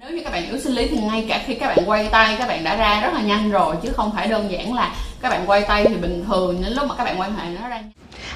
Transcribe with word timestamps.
Nếu 0.00 0.10
như 0.10 0.22
các 0.24 0.30
bạn 0.30 0.46
yếu 0.46 0.58
sinh 0.58 0.72
lý 0.72 0.88
thì 0.88 0.96
ngay 0.98 1.26
cả 1.28 1.42
khi 1.46 1.54
các 1.54 1.66
bạn 1.66 1.78
quay 1.86 2.08
tay, 2.12 2.36
các 2.38 2.48
bạn 2.48 2.64
đã 2.64 2.76
ra 2.76 3.00
rất 3.00 3.14
là 3.14 3.22
nhanh 3.22 3.50
rồi, 3.50 3.76
chứ 3.82 3.92
không 3.96 4.12
phải 4.14 4.28
đơn 4.28 4.50
giản 4.50 4.74
là 4.74 4.94
các 5.20 5.28
bạn 5.28 5.44
quay 5.46 5.62
tay 5.62 5.84
thì 5.88 5.96
bình 5.96 6.24
thường, 6.26 6.62
đến 6.62 6.72
lúc 6.72 6.88
mà 6.88 6.94
các 6.94 7.04
bạn 7.04 7.20
quan 7.20 7.36
hệ 7.36 7.50
nó 7.50 7.68
ra 7.68 7.82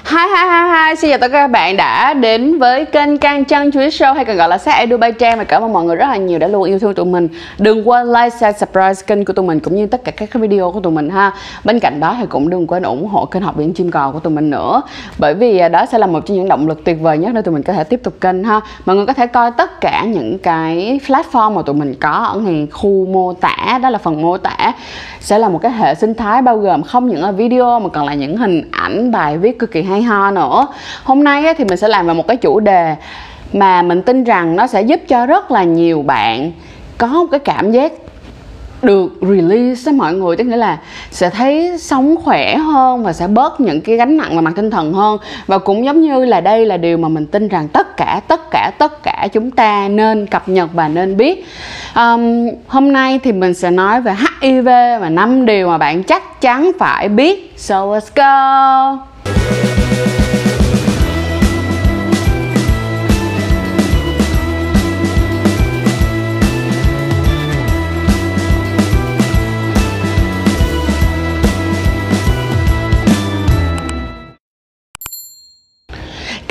Hi 0.05 0.17
hi 0.17 0.49
hi 0.51 0.89
hi, 0.89 0.95
xin 0.95 1.09
chào 1.09 1.17
tất 1.17 1.27
cả 1.31 1.37
các 1.41 1.47
bạn 1.47 1.77
đã 1.77 2.13
đến 2.13 2.59
với 2.59 2.85
kênh 2.85 3.17
Căng 3.17 3.45
Trăng 3.45 3.71
Chuối 3.71 3.89
Show 3.89 4.13
hay 4.13 4.25
còn 4.25 4.37
gọi 4.37 4.49
là 4.49 4.57
Sát 4.57 4.71
Edu 4.71 4.97
Bay 4.97 5.11
Trang 5.11 5.37
và 5.37 5.43
cảm 5.43 5.63
ơn 5.63 5.73
mọi 5.73 5.83
người 5.83 5.95
rất 5.95 6.07
là 6.07 6.17
nhiều 6.17 6.39
đã 6.39 6.47
luôn 6.47 6.63
yêu 6.63 6.79
thương 6.79 6.93
tụi 6.93 7.05
mình. 7.05 7.27
Đừng 7.59 7.89
quên 7.89 8.07
like, 8.07 8.29
share, 8.29 8.57
subscribe 8.59 8.93
kênh 9.07 9.25
của 9.25 9.33
tụi 9.33 9.45
mình 9.45 9.59
cũng 9.59 9.75
như 9.75 9.85
tất 9.85 10.03
cả 10.03 10.11
các 10.11 10.33
video 10.33 10.71
của 10.71 10.79
tụi 10.79 10.93
mình 10.93 11.09
ha. 11.09 11.31
Bên 11.63 11.79
cạnh 11.79 11.99
đó 11.99 12.15
thì 12.19 12.25
cũng 12.29 12.49
đừng 12.49 12.67
quên 12.67 12.83
ủng 12.83 13.07
hộ 13.07 13.25
kênh 13.25 13.43
học 13.43 13.55
viện 13.55 13.73
chim 13.73 13.91
cò 13.91 14.11
của 14.11 14.19
tụi 14.19 14.33
mình 14.33 14.49
nữa. 14.49 14.81
Bởi 15.17 15.33
vì 15.33 15.57
à, 15.57 15.69
đó 15.69 15.85
sẽ 15.85 15.97
là 15.97 16.07
một 16.07 16.25
trong 16.25 16.37
những 16.37 16.47
động 16.47 16.67
lực 16.67 16.83
tuyệt 16.85 16.97
vời 17.01 17.17
nhất 17.17 17.31
để 17.33 17.41
tụi 17.41 17.53
mình 17.53 17.63
có 17.63 17.73
thể 17.73 17.83
tiếp 17.83 17.99
tục 18.03 18.13
kênh 18.21 18.43
ha. 18.43 18.61
Mọi 18.85 18.95
người 18.95 19.05
có 19.05 19.13
thể 19.13 19.27
coi 19.27 19.51
tất 19.51 19.81
cả 19.81 20.03
những 20.03 20.39
cái 20.39 20.99
platform 21.07 21.51
mà 21.51 21.61
tụi 21.61 21.75
mình 21.75 21.93
có 21.99 22.11
ở 22.11 22.39
ngay 22.39 22.67
khu 22.71 23.05
mô 23.05 23.33
tả, 23.33 23.79
đó 23.81 23.89
là 23.89 23.97
phần 23.97 24.21
mô 24.21 24.37
tả 24.37 24.73
Sẽ 25.19 25.39
là 25.39 25.49
một 25.49 25.59
cái 25.61 25.71
hệ 25.71 25.95
sinh 25.95 26.13
thái 26.13 26.41
bao 26.41 26.57
gồm 26.57 26.83
không 26.83 27.07
những 27.07 27.23
là 27.23 27.31
video 27.31 27.79
mà 27.79 27.89
còn 27.89 28.05
là 28.05 28.13
những 28.13 28.37
hình 28.37 28.69
ảnh, 28.71 29.11
bài 29.11 29.37
viết 29.37 29.59
cực 29.59 29.71
kỳ 29.71 29.81
hay 29.81 29.92
ho 30.01 30.31
nữa. 30.31 30.67
Hôm 31.03 31.23
nay 31.23 31.53
thì 31.57 31.63
mình 31.63 31.77
sẽ 31.77 31.87
làm 31.87 32.07
về 32.07 32.13
một 32.13 32.27
cái 32.27 32.37
chủ 32.37 32.59
đề 32.59 32.95
mà 33.53 33.81
mình 33.81 34.01
tin 34.01 34.23
rằng 34.23 34.55
nó 34.55 34.67
sẽ 34.67 34.81
giúp 34.81 34.99
cho 35.07 35.25
rất 35.25 35.51
là 35.51 35.63
nhiều 35.63 36.01
bạn 36.01 36.51
có 36.97 37.07
một 37.07 37.25
cái 37.31 37.39
cảm 37.39 37.71
giác 37.71 37.91
được 38.81 39.13
release 39.21 39.91
đó 39.91 39.91
mọi 39.91 40.13
người. 40.13 40.37
Tức 40.37 40.43
nghĩa 40.43 40.57
là 40.57 40.77
sẽ 41.11 41.29
thấy 41.29 41.77
sống 41.79 42.15
khỏe 42.23 42.57
hơn 42.57 43.03
và 43.03 43.13
sẽ 43.13 43.27
bớt 43.27 43.59
những 43.59 43.81
cái 43.81 43.95
gánh 43.95 44.17
nặng 44.17 44.35
về 44.35 44.41
mặt 44.41 44.53
tinh 44.55 44.71
thần 44.71 44.93
hơn. 44.93 45.17
Và 45.47 45.57
cũng 45.57 45.85
giống 45.85 46.01
như 46.01 46.25
là 46.25 46.41
đây 46.41 46.65
là 46.65 46.77
điều 46.77 46.97
mà 46.97 47.07
mình 47.07 47.25
tin 47.25 47.47
rằng 47.47 47.67
tất 47.67 47.97
cả 47.97 48.21
tất 48.27 48.51
cả 48.51 48.71
tất 48.77 49.03
cả 49.03 49.27
chúng 49.33 49.51
ta 49.51 49.87
nên 49.87 50.27
cập 50.27 50.49
nhật 50.49 50.69
và 50.73 50.87
nên 50.87 51.17
biết. 51.17 51.45
Um, 51.95 52.49
hôm 52.67 52.93
nay 52.93 53.19
thì 53.23 53.31
mình 53.31 53.53
sẽ 53.53 53.71
nói 53.71 54.01
về 54.01 54.15
HIV 54.41 54.65
và 55.01 55.09
năm 55.09 55.45
điều 55.45 55.67
mà 55.67 55.77
bạn 55.77 56.03
chắc 56.03 56.41
chắn 56.41 56.71
phải 56.79 57.09
biết. 57.09 57.53
So 57.57 57.75
let's 57.75 58.09
go! 58.15 59.12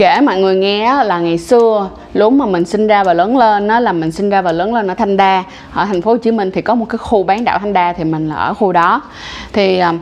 Kể 0.03 0.21
mọi 0.21 0.41
người 0.41 0.57
nghe 0.57 1.05
là 1.05 1.19
ngày 1.19 1.39
xưa 1.39 1.89
lúc 2.15 2.33
mà 2.33 2.47
mình 2.47 2.65
sinh 2.65 2.87
ra 2.87 3.05
và 3.05 3.15
lớn 3.15 3.37
lên 3.37 3.69
đó 3.69 3.81
là 3.81 3.93
mình 3.93 4.13
sinh 4.13 4.31
ra 4.31 4.43
và 4.43 4.53
lớn 4.53 4.75
lên 4.75 4.87
ở 4.87 4.95
Thanh 4.95 5.17
Đa. 5.17 5.45
Ở 5.73 5.85
thành 5.85 6.03
phố 6.03 6.11
Hồ 6.11 6.17
Chí 6.17 6.31
Minh 6.31 6.51
thì 6.55 6.63
có 6.63 6.75
một 6.75 6.87
cái 6.89 6.99
khu 6.99 7.23
bán 7.23 7.45
đảo 7.45 7.59
Thanh 7.59 7.73
Đa 7.73 7.93
thì 7.93 8.05
mình 8.05 8.29
là 8.29 8.35
ở 8.35 8.55
khu 8.55 8.73
đó. 8.73 9.03
Thì 9.53 9.79
à, 9.79 9.93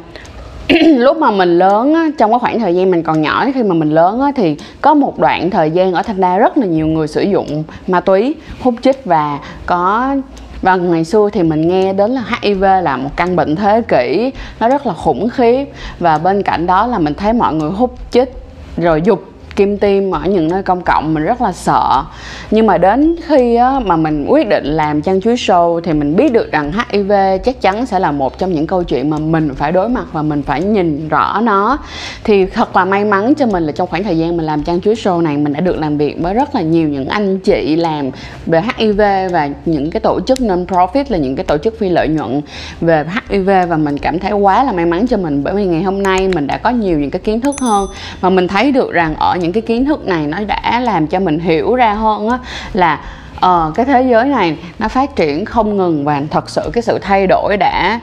lúc 0.84 1.16
mà 1.16 1.30
mình 1.30 1.58
lớn 1.58 1.94
á, 1.94 2.06
trong 2.18 2.30
cái 2.30 2.38
khoảng 2.38 2.60
thời 2.60 2.74
gian 2.74 2.90
mình 2.90 3.02
còn 3.02 3.22
nhỏ 3.22 3.46
khi 3.54 3.62
mà 3.62 3.74
mình 3.74 3.90
lớn 3.90 4.20
á, 4.20 4.32
thì 4.36 4.56
có 4.80 4.94
một 4.94 5.18
đoạn 5.18 5.50
thời 5.50 5.70
gian 5.70 5.92
ở 5.92 6.02
Thanh 6.02 6.20
Đa 6.20 6.38
rất 6.38 6.58
là 6.58 6.66
nhiều 6.66 6.86
người 6.86 7.08
sử 7.08 7.22
dụng 7.22 7.64
ma 7.86 8.00
túy 8.00 8.34
hút 8.60 8.74
chích 8.82 9.04
và 9.04 9.38
có 9.66 10.14
và 10.62 10.76
ngày 10.76 11.04
xưa 11.04 11.28
thì 11.32 11.42
mình 11.42 11.68
nghe 11.68 11.92
đến 11.92 12.10
là 12.10 12.22
HIV 12.42 12.62
là 12.62 12.96
một 12.96 13.10
căn 13.16 13.36
bệnh 13.36 13.56
thế 13.56 13.82
kỷ 13.88 14.32
nó 14.60 14.68
rất 14.68 14.86
là 14.86 14.92
khủng 14.92 15.28
khiếp. 15.28 15.64
Và 15.98 16.18
bên 16.18 16.42
cạnh 16.42 16.66
đó 16.66 16.86
là 16.86 16.98
mình 16.98 17.14
thấy 17.14 17.32
mọi 17.32 17.54
người 17.54 17.70
hút 17.70 17.94
chích 18.10 18.32
rồi 18.76 19.02
dục 19.04 19.30
kim 19.60 19.78
tiêm 19.78 20.10
ở 20.10 20.20
những 20.26 20.48
nơi 20.48 20.62
công 20.62 20.82
cộng 20.82 21.14
mình 21.14 21.24
rất 21.24 21.40
là 21.40 21.52
sợ. 21.52 22.04
Nhưng 22.50 22.66
mà 22.66 22.78
đến 22.78 23.16
khi 23.26 23.54
á, 23.54 23.80
mà 23.84 23.96
mình 23.96 24.26
quyết 24.28 24.48
định 24.48 24.64
làm 24.64 25.02
chăn 25.02 25.20
chuối 25.20 25.34
show 25.34 25.80
thì 25.80 25.92
mình 25.92 26.16
biết 26.16 26.32
được 26.32 26.52
rằng 26.52 26.72
HIV 26.72 27.12
chắc 27.44 27.60
chắn 27.60 27.86
sẽ 27.86 27.98
là 27.98 28.12
một 28.12 28.38
trong 28.38 28.52
những 28.52 28.66
câu 28.66 28.82
chuyện 28.82 29.10
mà 29.10 29.18
mình 29.18 29.54
phải 29.54 29.72
đối 29.72 29.88
mặt 29.88 30.04
và 30.12 30.22
mình 30.22 30.42
phải 30.42 30.62
nhìn 30.62 31.08
rõ 31.08 31.40
nó. 31.40 31.78
Thì 32.24 32.46
thật 32.46 32.76
là 32.76 32.84
may 32.84 33.04
mắn 33.04 33.34
cho 33.34 33.46
mình 33.46 33.62
là 33.62 33.72
trong 33.72 33.88
khoảng 33.88 34.04
thời 34.04 34.18
gian 34.18 34.36
mình 34.36 34.46
làm 34.46 34.62
chăn 34.62 34.80
chuối 34.80 34.94
show 34.94 35.22
này 35.22 35.36
mình 35.36 35.52
đã 35.52 35.60
được 35.60 35.78
làm 35.78 35.98
việc 35.98 36.16
với 36.20 36.34
rất 36.34 36.54
là 36.54 36.62
nhiều 36.62 36.88
những 36.88 37.08
anh 37.08 37.38
chị 37.38 37.76
làm 37.76 38.10
về 38.46 38.62
HIV 38.76 39.00
và 39.32 39.48
những 39.64 39.90
cái 39.90 40.00
tổ 40.00 40.20
chức 40.20 40.40
non 40.40 40.66
profit 40.68 41.04
là 41.08 41.18
những 41.18 41.36
cái 41.36 41.44
tổ 41.44 41.58
chức 41.58 41.78
phi 41.78 41.88
lợi 41.88 42.08
nhuận 42.08 42.40
về 42.80 43.04
HIV 43.28 43.50
và 43.68 43.76
mình 43.76 43.98
cảm 43.98 44.18
thấy 44.18 44.32
quá 44.32 44.64
là 44.64 44.72
may 44.72 44.86
mắn 44.86 45.06
cho 45.06 45.16
mình 45.16 45.44
bởi 45.44 45.54
vì 45.54 45.64
ngày 45.64 45.82
hôm 45.82 46.02
nay 46.02 46.28
mình 46.34 46.46
đã 46.46 46.58
có 46.58 46.70
nhiều 46.70 46.98
những 46.98 47.10
cái 47.10 47.20
kiến 47.20 47.40
thức 47.40 47.60
hơn. 47.60 47.88
Và 48.20 48.30
mình 48.30 48.48
thấy 48.48 48.72
được 48.72 48.92
rằng 48.92 49.14
ở 49.14 49.36
những 49.36 49.49
cái 49.52 49.62
kiến 49.62 49.84
thức 49.84 50.06
này 50.06 50.26
nó 50.26 50.38
đã 50.46 50.80
làm 50.80 51.06
cho 51.06 51.20
mình 51.20 51.38
hiểu 51.38 51.74
ra 51.74 51.94
hơn 51.94 52.28
á 52.28 52.38
là 52.72 53.00
uh, 53.36 53.74
cái 53.74 53.86
thế 53.86 54.02
giới 54.10 54.24
này 54.24 54.56
nó 54.78 54.88
phát 54.88 55.16
triển 55.16 55.44
không 55.44 55.76
ngừng 55.76 56.04
và 56.04 56.22
thật 56.30 56.50
sự 56.50 56.70
cái 56.72 56.82
sự 56.82 56.98
thay 57.02 57.26
đổi 57.26 57.56
đã 57.56 58.00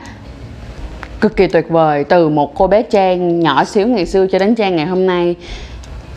cực 1.21 1.35
kỳ 1.35 1.47
tuyệt 1.47 1.69
vời 1.69 2.03
từ 2.03 2.29
một 2.29 2.55
cô 2.55 2.67
bé 2.67 2.81
trang 2.81 3.39
nhỏ 3.39 3.63
xíu 3.63 3.87
ngày 3.87 4.05
xưa 4.05 4.27
cho 4.31 4.39
đến 4.39 4.55
trang 4.55 4.75
ngày 4.75 4.85
hôm 4.85 5.05
nay 5.05 5.35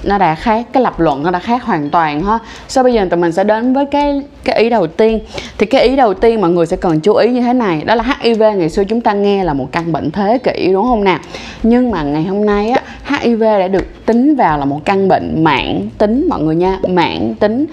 nó 0.03 0.19
đã 0.19 0.35
khác, 0.35 0.67
cái 0.73 0.83
lập 0.83 1.01
luận 1.01 1.23
nó 1.23 1.31
đã 1.31 1.39
khác 1.39 1.63
hoàn 1.63 1.91
toàn 1.91 2.23
ha. 2.23 2.39
Sau 2.69 2.85
bây 2.85 2.93
giờ 2.93 3.07
tụi 3.11 3.21
mình 3.21 3.33
sẽ 3.33 3.45
đến 3.45 3.73
với 3.73 3.87
cái 3.87 4.23
cái 4.45 4.63
ý 4.63 4.71
đầu 4.71 4.87
tiên. 4.87 5.21
Thì 5.59 5.67
cái 5.67 5.89
ý 5.89 5.97
đầu 5.97 6.15
tiên 6.15 6.41
mọi 6.41 6.51
người 6.51 6.67
sẽ 6.67 6.77
cần 6.77 7.01
chú 7.01 7.15
ý 7.15 7.29
như 7.29 7.41
thế 7.41 7.53
này, 7.53 7.83
đó 7.85 7.95
là 7.95 8.05
HIV 8.21 8.43
ngày 8.57 8.71
xưa 8.71 8.85
chúng 8.85 9.01
ta 9.01 9.13
nghe 9.13 9.45
là 9.45 9.55
một 9.55 9.69
căn 9.73 9.93
bệnh 9.93 10.11
thế 10.11 10.39
kỷ, 10.39 10.73
đúng 10.73 10.87
không 10.87 11.05
nào? 11.05 11.19
Nhưng 11.63 11.91
mà 11.91 12.03
ngày 12.03 12.25
hôm 12.25 12.47
nay 12.47 12.71
á 12.71 12.83
HIV 13.05 13.41
đã 13.43 13.69
được 13.69 14.07
tính 14.07 14.37
vào 14.37 14.59
là 14.59 14.65
một 14.65 14.81
căn 14.85 15.09
bệnh 15.09 15.45
mãn 15.45 15.89
tính, 15.99 16.27
mọi 16.29 16.41
người 16.41 16.55
nha 16.55 16.79
mãn 16.89 17.35
tính 17.35 17.67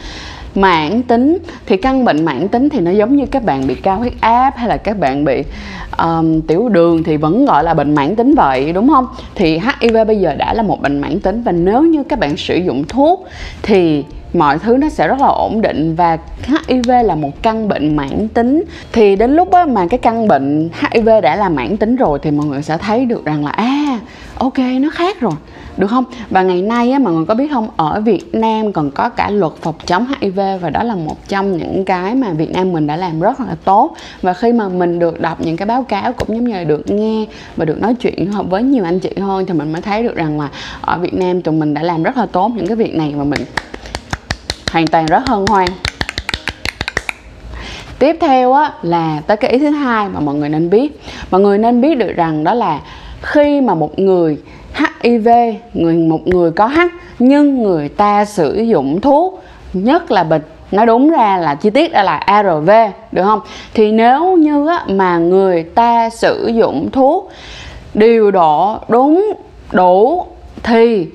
mãn 0.58 1.04
tính 1.04 1.38
thì 1.66 1.78
căn 1.78 2.06
bệnh 2.06 2.26
mãn 2.26 2.48
tính 2.48 2.70
thì 2.70 2.80
nó 2.80 2.92
giống 2.92 3.16
như 3.16 3.26
các 3.26 3.44
bạn 3.44 3.68
bị 3.68 3.76
cao 3.76 3.98
huyết 3.98 4.14
áp 4.20 4.54
hay 4.58 4.68
là 4.68 4.78
các 4.78 5.00
bạn 5.00 5.26
bị 5.26 5.44
um, 5.98 6.42
tiểu 6.42 6.70
đường 6.70 7.04
thì 7.04 7.18
vẫn 7.18 7.46
gọi 7.46 7.64
là 7.64 7.74
bệnh 7.74 7.96
mãn 7.96 8.16
tính 8.16 8.36
vậy 8.36 8.74
đúng 8.74 8.90
không? 8.90 9.08
Thì 9.36 9.60
HIV 9.60 9.98
bây 10.08 10.20
giờ 10.20 10.34
đã 10.34 10.54
là 10.54 10.64
một 10.64 10.82
bệnh 10.82 11.00
mãn 11.00 11.20
tính 11.20 11.44
và 11.44 11.52
nếu 11.52 11.84
như 11.84 12.04
các 12.04 12.20
bạn 12.20 12.38
sử 12.38 12.56
dụng 12.56 12.84
thuốc 12.88 13.28
thì 13.64 14.04
mọi 14.38 14.60
thứ 14.60 14.78
nó 14.78 14.90
sẽ 14.90 15.08
rất 15.08 15.20
là 15.20 15.28
ổn 15.28 15.62
định 15.62 15.96
và 15.96 16.18
HIV 16.68 16.92
là 17.06 17.16
một 17.16 17.42
căn 17.42 17.68
bệnh 17.68 17.96
mãn 17.96 18.28
tính. 18.28 18.64
Thì 18.94 19.16
đến 19.16 19.36
lúc 19.36 19.52
á, 19.52 19.66
mà 19.66 19.88
cái 19.88 19.98
căn 19.98 20.28
bệnh 20.28 20.70
HIV 20.92 21.10
đã 21.24 21.36
là 21.36 21.50
mãn 21.50 21.78
tính 21.78 21.96
rồi 21.96 22.20
thì 22.22 22.32
mọi 22.32 22.46
người 22.46 22.62
sẽ 22.62 22.78
thấy 22.78 23.06
được 23.06 23.26
rằng 23.26 23.46
là 23.46 23.52
à 23.52 24.00
ok 24.38 24.58
nó 24.82 24.90
khác 24.90 25.20
rồi. 25.20 25.34
Được 25.78 25.88
không? 25.88 26.04
Và 26.30 26.44
ngày 26.44 26.62
nay 26.62 26.92
á 26.92 27.00
mọi 27.00 27.14
người 27.14 27.26
có 27.26 27.36
biết 27.36 27.52
không? 27.52 27.70
Ở 27.78 28.02
Việt 28.02 28.36
Nam 28.36 28.74
còn 28.74 28.92
có 28.92 29.10
cả 29.10 29.30
luật 29.30 29.54
phòng 29.62 29.76
chống 29.86 30.06
HIV 30.20 30.40
và 30.62 30.70
đó 30.70 30.84
là 30.84 30.96
một 30.96 31.28
trong 31.28 31.58
những 31.58 31.86
cái 31.86 32.16
mà 32.16 32.32
Việt 32.32 32.52
Nam 32.52 32.74
mình 32.74 32.88
đã 32.88 32.96
làm 32.96 33.20
rất 33.20 33.40
là 33.40 33.56
tốt. 33.64 33.96
Và 34.22 34.34
khi 34.34 34.54
mà 34.54 34.70
mình 34.70 35.00
được 35.00 35.22
đọc 35.22 35.42
những 35.42 35.58
cái 35.58 35.66
báo 35.66 35.84
cáo 35.84 36.14
cũng 36.14 36.36
giống 36.36 36.46
như 36.46 36.54
là 36.54 36.64
được 36.64 36.90
nghe 36.90 37.26
và 37.56 37.66
được 37.66 37.82
nói 37.82 37.94
chuyện 37.94 38.32
với 38.50 38.64
nhiều 38.64 38.84
anh 38.84 39.00
chị 39.00 39.12
hơn 39.22 39.46
thì 39.46 39.54
mình 39.54 39.74
mới 39.74 39.82
thấy 39.82 40.04
được 40.04 40.16
rằng 40.16 40.40
là 40.40 40.50
ở 40.82 40.98
Việt 40.98 41.14
Nam 41.14 41.42
tụi 41.42 41.54
mình 41.54 41.74
đã 41.74 41.84
làm 41.84 42.04
rất 42.04 42.18
là 42.18 42.26
tốt 42.26 42.52
những 42.56 42.68
cái 42.68 42.76
việc 42.76 42.96
này 42.96 43.14
mà 43.18 43.24
mình 43.24 43.42
hoàn 44.72 44.88
toàn 44.88 45.06
rất 45.06 45.28
hân 45.28 45.46
hoan. 45.48 45.68
Tiếp 48.00 48.18
theo 48.22 48.54
á 48.54 48.72
là 48.82 49.22
tới 49.28 49.38
cái 49.38 49.52
ý 49.52 49.60
thứ 49.60 49.70
hai 49.70 50.10
mà 50.10 50.20
mọi 50.20 50.36
người 50.36 50.50
nên 50.50 50.70
biết. 50.70 51.02
Mọi 51.32 51.42
người 51.42 51.58
nên 51.58 51.82
biết 51.82 51.96
được 51.96 52.14
rằng 52.16 52.44
đó 52.44 52.54
là 52.54 52.80
khi 53.22 53.62
mà 53.62 53.76
một 53.76 54.00
người 54.00 54.38
HIV 54.74 55.30
người 55.74 55.96
một 55.96 56.28
người 56.28 56.52
có 56.52 56.68
H 56.68 56.80
nhưng 57.20 57.64
người 57.64 57.90
ta 57.90 58.26
sử 58.26 58.56
dụng 58.56 59.02
thuốc 59.02 59.44
nhất 59.74 60.12
là 60.12 60.24
bịch 60.24 60.48
nói 60.72 60.86
đúng 60.86 61.10
ra 61.10 61.38
là 61.38 61.56
chi 61.56 61.70
tiết 61.70 61.94
đó 61.94 62.04
là 62.04 62.18
ARV 62.18 62.70
được 63.12 63.24
không? 63.24 63.40
Thì 63.74 63.92
nếu 63.92 64.36
như 64.36 64.68
á, 64.68 64.84
mà 64.88 65.18
người 65.18 65.64
ta 65.64 66.10
sử 66.10 66.48
dụng 66.48 66.92
thuốc 66.92 67.32
điều 67.94 68.32
độ 68.32 68.78
đúng 68.88 69.34
đủ 69.72 70.26
thì 70.64 71.08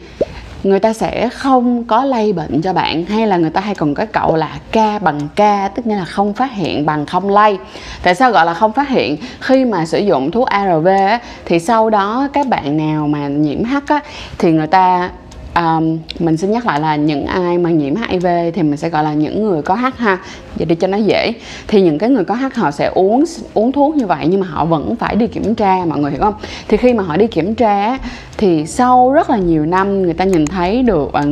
người 0.62 0.80
ta 0.80 0.92
sẽ 0.92 1.28
không 1.28 1.84
có 1.84 2.04
lây 2.04 2.32
bệnh 2.32 2.62
cho 2.62 2.72
bạn 2.72 3.04
hay 3.04 3.26
là 3.26 3.36
người 3.36 3.50
ta 3.50 3.60
hay 3.60 3.74
còn 3.74 3.94
có 3.94 4.06
cậu 4.12 4.36
là 4.36 4.58
k 4.72 5.02
bằng 5.02 5.20
k 5.36 5.74
tức 5.74 5.86
nghĩa 5.86 5.96
là 5.96 6.04
không 6.04 6.34
phát 6.34 6.52
hiện 6.52 6.86
bằng 6.86 7.06
không 7.06 7.30
lây. 7.30 7.58
Tại 8.02 8.14
sao 8.14 8.30
gọi 8.30 8.46
là 8.46 8.54
không 8.54 8.72
phát 8.72 8.88
hiện? 8.88 9.16
Khi 9.40 9.64
mà 9.64 9.86
sử 9.86 9.98
dụng 9.98 10.30
thuốc 10.30 10.48
arv 10.48 10.86
á, 10.86 11.18
thì 11.44 11.58
sau 11.58 11.90
đó 11.90 12.28
các 12.32 12.46
bạn 12.46 12.76
nào 12.76 13.06
mà 13.06 13.28
nhiễm 13.28 13.64
h 13.64 13.76
á, 13.86 14.00
thì 14.38 14.52
người 14.52 14.66
ta 14.66 15.10
um, 15.54 15.98
mình 16.18 16.36
xin 16.36 16.50
nhắc 16.50 16.66
lại 16.66 16.80
là 16.80 16.96
những 16.96 17.26
ai 17.26 17.58
mà 17.58 17.70
nhiễm 17.70 17.94
HIV 17.96 18.26
thì 18.54 18.62
mình 18.62 18.76
sẽ 18.76 18.88
gọi 18.88 19.04
là 19.04 19.12
những 19.12 19.42
người 19.42 19.62
có 19.62 19.74
H 19.74 19.86
ha. 19.96 20.18
Vậy 20.56 20.66
để 20.66 20.74
cho 20.74 20.86
nó 20.86 20.96
dễ. 20.96 21.32
Thì 21.68 21.82
những 21.82 21.98
cái 21.98 22.10
người 22.10 22.24
có 22.24 22.34
H 22.34 22.44
họ 22.54 22.70
sẽ 22.70 22.90
uống 22.94 23.24
uống 23.54 23.72
thuốc 23.72 23.96
như 23.96 24.06
vậy 24.06 24.26
nhưng 24.28 24.40
mà 24.40 24.46
họ 24.46 24.64
vẫn 24.64 24.96
phải 24.96 25.16
đi 25.16 25.26
kiểm 25.26 25.54
tra 25.54 25.76
mọi 25.86 25.98
người 25.98 26.10
hiểu 26.10 26.20
không? 26.20 26.34
Thì 26.68 26.76
khi 26.76 26.94
mà 26.94 27.02
họ 27.02 27.16
đi 27.16 27.26
kiểm 27.26 27.54
tra 27.54 27.98
thì 28.36 28.66
sau 28.66 29.12
rất 29.12 29.30
là 29.30 29.36
nhiều 29.36 29.66
năm 29.66 30.02
người 30.02 30.14
ta 30.14 30.24
nhìn 30.24 30.46
thấy 30.46 30.82
được 30.82 31.12
ờ, 31.12 31.22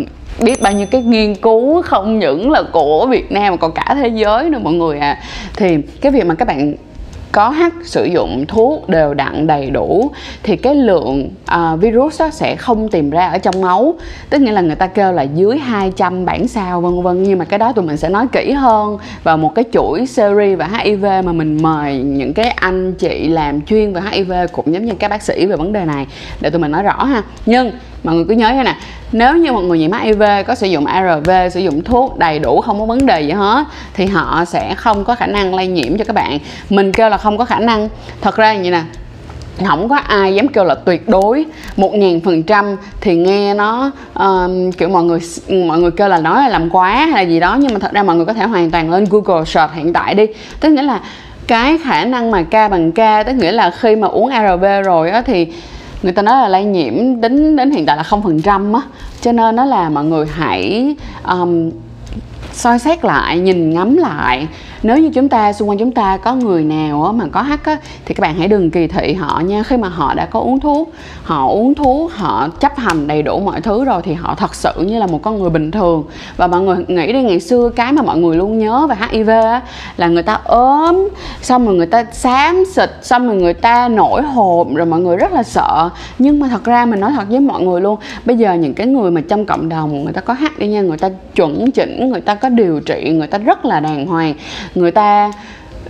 biết 0.40 0.62
bao 0.62 0.72
nhiêu 0.72 0.86
cái 0.90 1.02
nghiên 1.02 1.34
cứu 1.34 1.82
không 1.82 2.18
những 2.18 2.50
là 2.50 2.62
của 2.72 3.06
Việt 3.06 3.32
Nam 3.32 3.52
mà 3.52 3.56
còn 3.56 3.72
cả 3.72 3.94
thế 3.94 4.08
giới 4.08 4.50
nữa 4.50 4.58
mọi 4.62 4.72
người 4.72 4.98
à. 4.98 5.18
Thì 5.56 5.76
cái 6.00 6.12
việc 6.12 6.26
mà 6.26 6.34
các 6.34 6.48
bạn 6.48 6.74
có 7.32 7.48
H 7.48 7.62
sử 7.84 8.04
dụng 8.04 8.44
thuốc 8.48 8.88
đều 8.88 9.14
đặn 9.14 9.46
đầy 9.46 9.70
đủ 9.70 10.10
thì 10.42 10.56
cái 10.56 10.74
lượng 10.74 11.30
uh, 11.54 11.80
virus 11.80 12.20
đó 12.20 12.30
sẽ 12.30 12.56
không 12.56 12.88
tìm 12.88 13.10
ra 13.10 13.28
ở 13.28 13.38
trong 13.38 13.60
máu. 13.60 13.94
Tức 14.30 14.40
nghĩa 14.40 14.52
là 14.52 14.60
người 14.60 14.76
ta 14.76 14.86
kêu 14.86 15.12
là 15.12 15.22
dưới 15.22 15.58
200 15.58 16.24
bản 16.24 16.48
sao 16.48 16.80
vân 16.80 17.02
vân. 17.02 17.22
Nhưng 17.22 17.38
mà 17.38 17.44
cái 17.44 17.58
đó 17.58 17.72
tụi 17.72 17.84
mình 17.84 17.96
sẽ 17.96 18.08
nói 18.08 18.26
kỹ 18.32 18.52
hơn 18.52 18.98
vào 19.22 19.36
một 19.36 19.54
cái 19.54 19.64
chuỗi 19.72 20.06
series 20.06 20.58
về 20.58 20.66
HIV 20.72 21.04
mà 21.04 21.32
mình 21.32 21.62
mời 21.62 21.96
những 21.96 22.32
cái 22.34 22.50
anh 22.50 22.92
chị 22.92 23.28
làm 23.28 23.60
chuyên 23.60 23.92
về 23.92 24.00
HIV 24.10 24.32
cũng 24.52 24.74
giống 24.74 24.84
như 24.84 24.92
các 24.98 25.08
bác 25.08 25.22
sĩ 25.22 25.46
về 25.46 25.56
vấn 25.56 25.72
đề 25.72 25.84
này 25.84 26.06
để 26.40 26.50
tụi 26.50 26.60
mình 26.60 26.70
nói 26.70 26.82
rõ 26.82 27.04
ha. 27.04 27.22
Nhưng 27.46 27.70
mọi 28.04 28.14
người 28.14 28.24
cứ 28.28 28.34
nhớ 28.34 28.48
thế 28.48 28.62
nè 28.64 28.76
nếu 29.12 29.36
như 29.36 29.52
một 29.52 29.60
người 29.60 29.78
nhiễm 29.78 29.92
HIV 29.92 30.22
có 30.46 30.54
sử 30.54 30.66
dụng 30.66 30.86
ARV 30.86 31.30
sử 31.50 31.60
dụng 31.60 31.82
thuốc 31.84 32.18
đầy 32.18 32.38
đủ 32.38 32.60
không 32.60 32.80
có 32.80 32.86
vấn 32.86 33.06
đề 33.06 33.20
gì 33.20 33.30
hết 33.30 33.64
thì 33.94 34.06
họ 34.06 34.44
sẽ 34.44 34.74
không 34.74 35.04
có 35.04 35.14
khả 35.14 35.26
năng 35.26 35.54
lây 35.54 35.66
nhiễm 35.66 35.98
cho 35.98 36.04
các 36.04 36.12
bạn. 36.12 36.38
Mình 36.70 36.92
kêu 36.92 37.08
là 37.08 37.16
không 37.16 37.38
có 37.38 37.44
khả 37.44 37.58
năng. 37.58 37.88
Thật 38.20 38.36
ra 38.36 38.54
như 38.54 38.70
nè 38.70 38.82
không 39.66 39.88
có 39.88 39.96
ai 39.96 40.34
dám 40.34 40.48
kêu 40.48 40.64
là 40.64 40.74
tuyệt 40.74 41.08
đối 41.08 41.44
một 41.76 41.94
ngàn 41.94 42.20
phần 42.20 42.42
trăm 42.42 42.76
thì 43.00 43.16
nghe 43.16 43.54
nó 43.54 43.90
um, 44.14 44.72
kiểu 44.72 44.88
mọi 44.88 45.04
người 45.04 45.20
mọi 45.66 45.78
người 45.78 45.90
kêu 45.90 46.08
là 46.08 46.18
nói 46.18 46.42
là 46.42 46.48
làm 46.48 46.70
quá 46.70 46.90
hay 46.90 47.24
là 47.24 47.30
gì 47.30 47.40
đó 47.40 47.56
nhưng 47.60 47.72
mà 47.72 47.78
thật 47.78 47.92
ra 47.92 48.02
mọi 48.02 48.16
người 48.16 48.26
có 48.26 48.32
thể 48.32 48.44
hoàn 48.44 48.70
toàn 48.70 48.90
lên 48.90 49.04
Google 49.10 49.44
search 49.44 49.74
hiện 49.74 49.92
tại 49.92 50.14
đi. 50.14 50.26
Tức 50.60 50.68
nghĩa 50.68 50.82
là 50.82 51.00
cái 51.46 51.78
khả 51.84 52.04
năng 52.04 52.30
mà 52.30 52.42
ca 52.42 52.68
bằng 52.68 52.92
ca 52.92 53.22
tức 53.22 53.32
nghĩa 53.32 53.52
là 53.52 53.70
khi 53.70 53.96
mà 53.96 54.08
uống 54.08 54.28
ARV 54.28 54.64
rồi 54.84 55.10
á 55.10 55.22
thì 55.22 55.46
người 56.02 56.12
ta 56.12 56.22
nói 56.22 56.42
là 56.42 56.48
lây 56.48 56.64
nhiễm 56.64 57.20
đến 57.20 57.56
đến 57.56 57.70
hiện 57.70 57.86
tại 57.86 57.96
là 57.96 58.02
không 58.02 58.22
phần 58.22 58.42
trăm 58.42 58.72
á. 58.72 58.80
Cho 59.20 59.32
nên 59.32 59.56
nó 59.56 59.64
là 59.64 59.88
mọi 59.88 60.04
người 60.04 60.26
hãy 60.26 60.96
um, 61.28 61.70
soi 62.52 62.78
xét 62.78 63.04
lại 63.04 63.38
nhìn 63.38 63.70
ngắm 63.70 63.96
lại. 63.96 64.48
Nếu 64.82 64.98
như 64.98 65.10
chúng 65.14 65.28
ta 65.28 65.52
xung 65.52 65.68
quanh 65.68 65.78
chúng 65.78 65.92
ta 65.92 66.16
có 66.16 66.34
người 66.34 66.64
nào 66.64 67.14
mà 67.16 67.24
có 67.32 67.42
hắc 67.42 67.64
á, 67.64 67.76
thì 68.04 68.14
các 68.14 68.22
bạn 68.22 68.34
hãy 68.34 68.48
đừng 68.48 68.70
kỳ 68.70 68.86
thị 68.86 69.12
họ 69.12 69.40
nha. 69.40 69.62
Khi 69.62 69.76
mà 69.76 69.88
họ 69.88 70.14
đã 70.14 70.26
có 70.26 70.40
uống 70.40 70.60
thuốc 70.60 70.92
họ 71.22 71.48
uống 71.48 71.74
thuốc 71.74 72.12
họ 72.12 72.48
chấp 72.60 72.76
hành 72.76 73.06
đầy 73.06 73.22
đủ 73.22 73.40
mọi 73.40 73.60
thứ 73.60 73.84
rồi 73.84 74.02
thì 74.04 74.14
họ 74.14 74.34
thật 74.34 74.54
sự 74.54 74.72
như 74.78 74.98
là 74.98 75.06
một 75.06 75.22
con 75.22 75.38
người 75.38 75.50
bình 75.50 75.70
thường. 75.70 76.04
Và 76.36 76.46
mọi 76.46 76.60
người 76.60 76.76
nghĩ 76.88 77.12
đi 77.12 77.22
ngày 77.22 77.40
xưa 77.40 77.70
cái 77.76 77.92
mà 77.92 78.02
mọi 78.02 78.18
người 78.18 78.36
luôn 78.36 78.58
nhớ 78.58 78.86
về 78.86 78.96
hiv 79.10 79.28
á, 79.28 79.62
là 79.96 80.08
người 80.08 80.22
ta 80.22 80.38
ốm 80.44 81.08
xong 81.42 81.66
rồi 81.66 81.74
người 81.74 81.86
ta 81.86 82.04
xám 82.12 82.64
xịt 82.74 82.90
xong 83.02 83.26
rồi 83.26 83.36
người 83.36 83.54
ta 83.54 83.88
nổi 83.88 84.22
hộp 84.22 84.74
rồi 84.74 84.86
mọi 84.86 85.00
người 85.00 85.16
rất 85.16 85.32
là 85.32 85.42
sợ. 85.42 85.90
Nhưng 86.18 86.40
mà 86.40 86.48
thật 86.48 86.64
ra 86.64 86.86
mình 86.86 87.00
nói 87.00 87.12
thật 87.16 87.24
với 87.28 87.40
mọi 87.40 87.62
người 87.62 87.80
luôn 87.80 87.98
bây 88.24 88.36
giờ 88.36 88.54
những 88.54 88.74
cái 88.74 88.86
người 88.86 89.10
mà 89.10 89.20
trong 89.28 89.46
cộng 89.46 89.68
đồng 89.68 90.04
người 90.04 90.12
ta 90.12 90.20
có 90.20 90.34
hát 90.34 90.58
đi 90.58 90.68
nha 90.68 90.80
người 90.80 90.98
ta 90.98 91.08
chuẩn 91.34 91.70
chỉnh 91.70 92.10
người 92.10 92.20
ta 92.20 92.34
có 92.40 92.48
điều 92.48 92.80
trị 92.80 93.10
người 93.14 93.26
ta 93.26 93.38
rất 93.38 93.64
là 93.64 93.80
đàng 93.80 94.06
hoàng. 94.06 94.34
Người 94.74 94.90
ta 94.90 95.32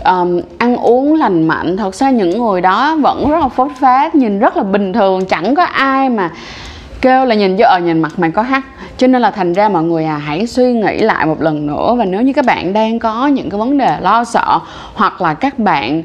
um, 0.05 0.41
ăn 0.59 0.77
uống 0.77 1.15
lành 1.15 1.49
mạnh 1.49 1.77
thật 1.77 1.95
ra 1.95 2.11
những 2.11 2.39
người 2.39 2.61
đó 2.61 2.97
vẫn 2.97 3.31
rất 3.31 3.39
là 3.41 3.49
phốt 3.49 3.71
phát 3.81 4.15
nhìn 4.15 4.39
rất 4.39 4.57
là 4.57 4.63
bình 4.63 4.93
thường 4.93 5.27
chẳng 5.27 5.55
có 5.55 5.65
ai 5.65 6.09
mà 6.09 6.31
kêu 7.01 7.25
là 7.25 7.35
nhìn 7.35 7.57
vô 7.57 7.65
ở 7.65 7.79
nhìn 7.79 8.03
mặt 8.03 8.19
mày 8.19 8.31
có 8.31 8.43
hắt 8.43 8.63
cho 8.97 9.07
nên 9.07 9.23
là 9.23 9.31
thành 9.31 9.53
ra 9.53 9.69
mọi 9.69 9.83
người 9.83 10.05
à 10.05 10.17
hãy 10.17 10.47
suy 10.47 10.73
nghĩ 10.73 10.99
lại 10.99 11.27
một 11.27 11.43
lần 11.43 11.67
nữa. 11.67 11.95
Và 11.99 12.05
nếu 12.05 12.23
như 12.23 12.33
các 12.33 12.45
bạn 12.45 12.73
đang 12.73 12.99
có 12.99 13.27
những 13.27 13.51
cái 13.51 13.59
vấn 13.59 13.79
đề 13.79 13.97
lo 14.01 14.25
sợ 14.25 14.61
hoặc 14.95 15.23
là 15.23 15.35
các 15.35 15.59
bạn 15.59 16.03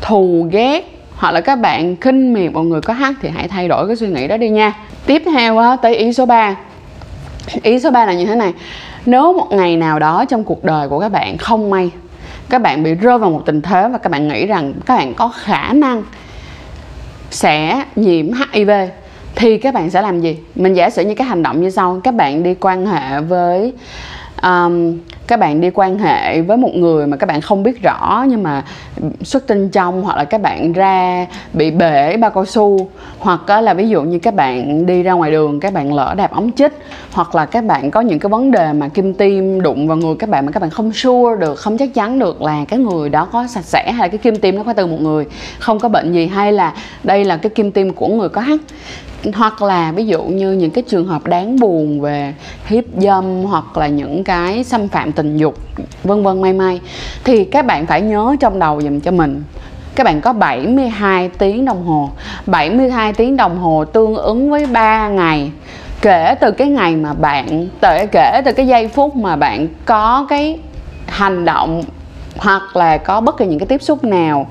thù 0.00 0.46
ghét 0.50 0.82
hoặc 1.16 1.32
là 1.32 1.40
các 1.40 1.56
bạn 1.56 1.96
khinh 1.96 2.32
miệt 2.32 2.52
một 2.52 2.62
người 2.62 2.80
có 2.80 2.92
hắt 2.92 3.14
thì 3.22 3.28
hãy 3.28 3.48
thay 3.48 3.68
đổi 3.68 3.86
cái 3.86 3.96
suy 3.96 4.06
nghĩ 4.06 4.28
đó 4.28 4.36
đi 4.36 4.48
nha. 4.48 4.72
Tiếp 5.06 5.22
theo 5.24 5.76
tới 5.82 5.96
ý 5.96 6.12
số 6.12 6.26
3 6.26 6.56
ý 7.62 7.80
số 7.80 7.90
3 7.90 8.06
là 8.06 8.12
như 8.12 8.26
thế 8.26 8.34
này 8.34 8.52
nếu 9.06 9.32
một 9.32 9.46
ngày 9.50 9.76
nào 9.76 9.98
đó 9.98 10.24
trong 10.24 10.44
cuộc 10.44 10.64
đời 10.64 10.88
của 10.88 11.00
các 11.00 11.12
bạn 11.12 11.38
không 11.38 11.70
may 11.70 11.90
các 12.48 12.62
bạn 12.62 12.82
bị 12.82 12.94
rơi 12.94 13.18
vào 13.18 13.30
một 13.30 13.42
tình 13.46 13.62
thế 13.62 13.88
và 13.88 13.98
các 13.98 14.10
bạn 14.10 14.28
nghĩ 14.28 14.46
rằng 14.46 14.72
các 14.86 14.96
bạn 14.96 15.14
có 15.14 15.28
khả 15.28 15.72
năng 15.72 16.02
sẽ 17.30 17.84
nhiễm 17.96 18.26
HIV 18.52 18.70
thì 19.34 19.58
các 19.58 19.74
bạn 19.74 19.90
sẽ 19.90 20.02
làm 20.02 20.20
gì? 20.20 20.38
Mình 20.54 20.74
giả 20.74 20.90
sử 20.90 21.02
như 21.02 21.14
cái 21.14 21.26
hành 21.26 21.42
động 21.42 21.62
như 21.62 21.70
sau, 21.70 22.00
các 22.04 22.14
bạn 22.14 22.42
đi 22.42 22.54
quan 22.54 22.86
hệ 22.86 23.20
với 23.20 23.72
um, 24.42 24.98
các 25.26 25.40
bạn 25.40 25.60
đi 25.60 25.70
quan 25.74 25.98
hệ 25.98 26.40
với 26.40 26.56
một 26.56 26.74
người 26.74 27.06
mà 27.06 27.16
các 27.16 27.26
bạn 27.26 27.40
không 27.40 27.62
biết 27.62 27.82
rõ 27.82 28.24
nhưng 28.28 28.42
mà 28.42 28.64
xuất 29.22 29.46
tinh 29.46 29.68
trong 29.68 30.02
hoặc 30.02 30.16
là 30.16 30.24
các 30.24 30.40
bạn 30.40 30.72
ra 30.72 31.26
bị 31.52 31.70
bể 31.70 32.16
bao 32.16 32.30
cao 32.30 32.44
su, 32.44 32.88
hoặc 33.18 33.40
là 33.62 33.74
ví 33.74 33.88
dụ 33.88 34.02
như 34.02 34.18
các 34.18 34.34
bạn 34.34 34.86
đi 34.86 35.02
ra 35.02 35.12
ngoài 35.12 35.30
đường, 35.30 35.60
các 35.60 35.72
bạn 35.72 35.94
lỡ 35.94 36.14
đạp 36.14 36.30
ống 36.30 36.52
chích, 36.52 36.72
hoặc 37.12 37.34
là 37.34 37.46
các 37.46 37.64
bạn 37.64 37.90
có 37.90 38.00
những 38.00 38.18
cái 38.18 38.30
vấn 38.30 38.50
đề 38.50 38.72
mà 38.72 38.88
kim 38.88 39.14
tiêm 39.14 39.60
đụng 39.60 39.88
vào 39.88 39.96
người 39.96 40.14
các 40.18 40.28
bạn 40.28 40.46
mà 40.46 40.52
các 40.52 40.60
bạn 40.60 40.70
không 40.70 40.92
sure 40.92 41.40
được, 41.40 41.54
không 41.54 41.78
chắc 41.78 41.94
chắn 41.94 42.18
được 42.18 42.42
là 42.42 42.64
cái 42.68 42.78
người 42.78 43.08
đó 43.08 43.28
có 43.32 43.46
sạch 43.46 43.64
sẽ 43.64 43.92
hay 43.92 44.08
là 44.08 44.08
cái 44.08 44.18
kim 44.18 44.36
tiêm 44.36 44.56
nó 44.56 44.62
có 44.62 44.72
từ 44.72 44.86
một 44.86 45.00
người, 45.00 45.24
không 45.58 45.78
có 45.78 45.88
bệnh 45.88 46.12
gì, 46.12 46.26
hay 46.26 46.52
là 46.52 46.74
đây 47.04 47.24
là 47.24 47.36
cái 47.36 47.50
kim 47.50 47.72
tiêm 47.72 47.90
của 47.90 48.08
người 48.08 48.28
có 48.28 48.40
hắt 48.40 48.60
hoặc 49.32 49.62
là 49.62 49.92
ví 49.92 50.06
dụ 50.06 50.22
như 50.22 50.52
những 50.52 50.70
cái 50.70 50.84
trường 50.88 51.06
hợp 51.06 51.26
đáng 51.26 51.60
buồn 51.60 52.00
về 52.00 52.34
hiếp 52.66 52.84
dâm 52.98 53.44
hoặc 53.44 53.76
là 53.76 53.86
những 53.86 54.24
cái 54.24 54.64
xâm 54.64 54.88
phạm 54.88 55.12
tình 55.12 55.36
dục, 55.36 55.58
vân 56.04 56.22
vân, 56.22 56.42
may 56.42 56.52
may, 56.52 56.80
thì 57.24 57.44
các 57.44 57.66
bạn 57.66 57.86
phải 57.86 58.00
nhớ 58.00 58.36
trong 58.40 58.58
đầu 58.58 58.82
dùm 58.82 59.00
cho 59.00 59.10
mình. 59.10 59.42
Các 59.94 60.04
bạn 60.04 60.20
có 60.20 60.32
72 60.32 61.28
tiếng 61.28 61.64
đồng 61.64 61.84
hồ. 61.86 62.10
72 62.46 63.12
tiếng 63.12 63.36
đồng 63.36 63.58
hồ 63.58 63.84
tương 63.84 64.14
ứng 64.14 64.50
với 64.50 64.66
3 64.66 65.08
ngày. 65.08 65.50
Kể 66.00 66.34
từ 66.40 66.50
cái 66.50 66.68
ngày 66.68 66.96
mà 66.96 67.14
bạn 67.14 67.68
kể 68.12 68.42
từ 68.44 68.52
cái 68.52 68.66
giây 68.66 68.88
phút 68.88 69.16
mà 69.16 69.36
bạn 69.36 69.68
có 69.84 70.26
cái 70.28 70.58
hành 71.06 71.44
động 71.44 71.82
hoặc 72.36 72.76
là 72.76 72.98
có 72.98 73.20
bất 73.20 73.36
kỳ 73.36 73.46
những 73.46 73.58
cái 73.58 73.66
tiếp 73.66 73.82
xúc 73.82 74.04
nào 74.04 74.46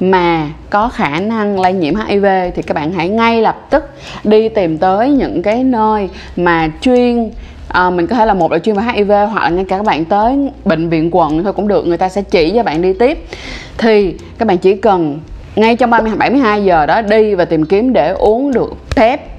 mà 0.00 0.50
có 0.70 0.88
khả 0.88 1.20
năng 1.20 1.60
lây 1.60 1.72
nhiễm 1.72 1.94
HIV 1.94 2.26
thì 2.54 2.62
các 2.62 2.74
bạn 2.74 2.92
hãy 2.92 3.08
ngay 3.08 3.42
lập 3.42 3.66
tức 3.70 3.84
đi 4.24 4.48
tìm 4.48 4.78
tới 4.78 5.10
những 5.10 5.42
cái 5.42 5.64
nơi 5.64 6.08
mà 6.36 6.68
chuyên 6.80 7.30
à, 7.68 7.90
mình 7.90 8.06
có 8.06 8.16
thể 8.16 8.26
là 8.26 8.34
một 8.34 8.52
là 8.52 8.58
chuyên 8.58 8.76
về 8.76 8.82
HIV 8.82 9.10
hoặc 9.10 9.42
là 9.42 9.48
ngay 9.48 9.64
cả 9.68 9.76
các 9.76 9.86
bạn 9.86 10.04
tới 10.04 10.50
bệnh 10.64 10.88
viện 10.88 11.08
quận 11.12 11.44
thôi 11.44 11.52
cũng 11.52 11.68
được 11.68 11.86
người 11.86 11.98
ta 11.98 12.08
sẽ 12.08 12.22
chỉ 12.22 12.52
cho 12.54 12.62
bạn 12.62 12.82
đi 12.82 12.92
tiếp. 12.92 13.26
Thì 13.78 14.14
các 14.38 14.48
bạn 14.48 14.58
chỉ 14.58 14.76
cần 14.76 15.20
ngay 15.56 15.76
trong 15.76 15.90
30 15.90 16.12
72 16.16 16.64
giờ 16.64 16.86
đó 16.86 17.02
đi 17.02 17.34
và 17.34 17.44
tìm 17.44 17.66
kiếm 17.66 17.92
để 17.92 18.10
uống 18.10 18.52
được 18.52 18.74
thép 18.90 19.35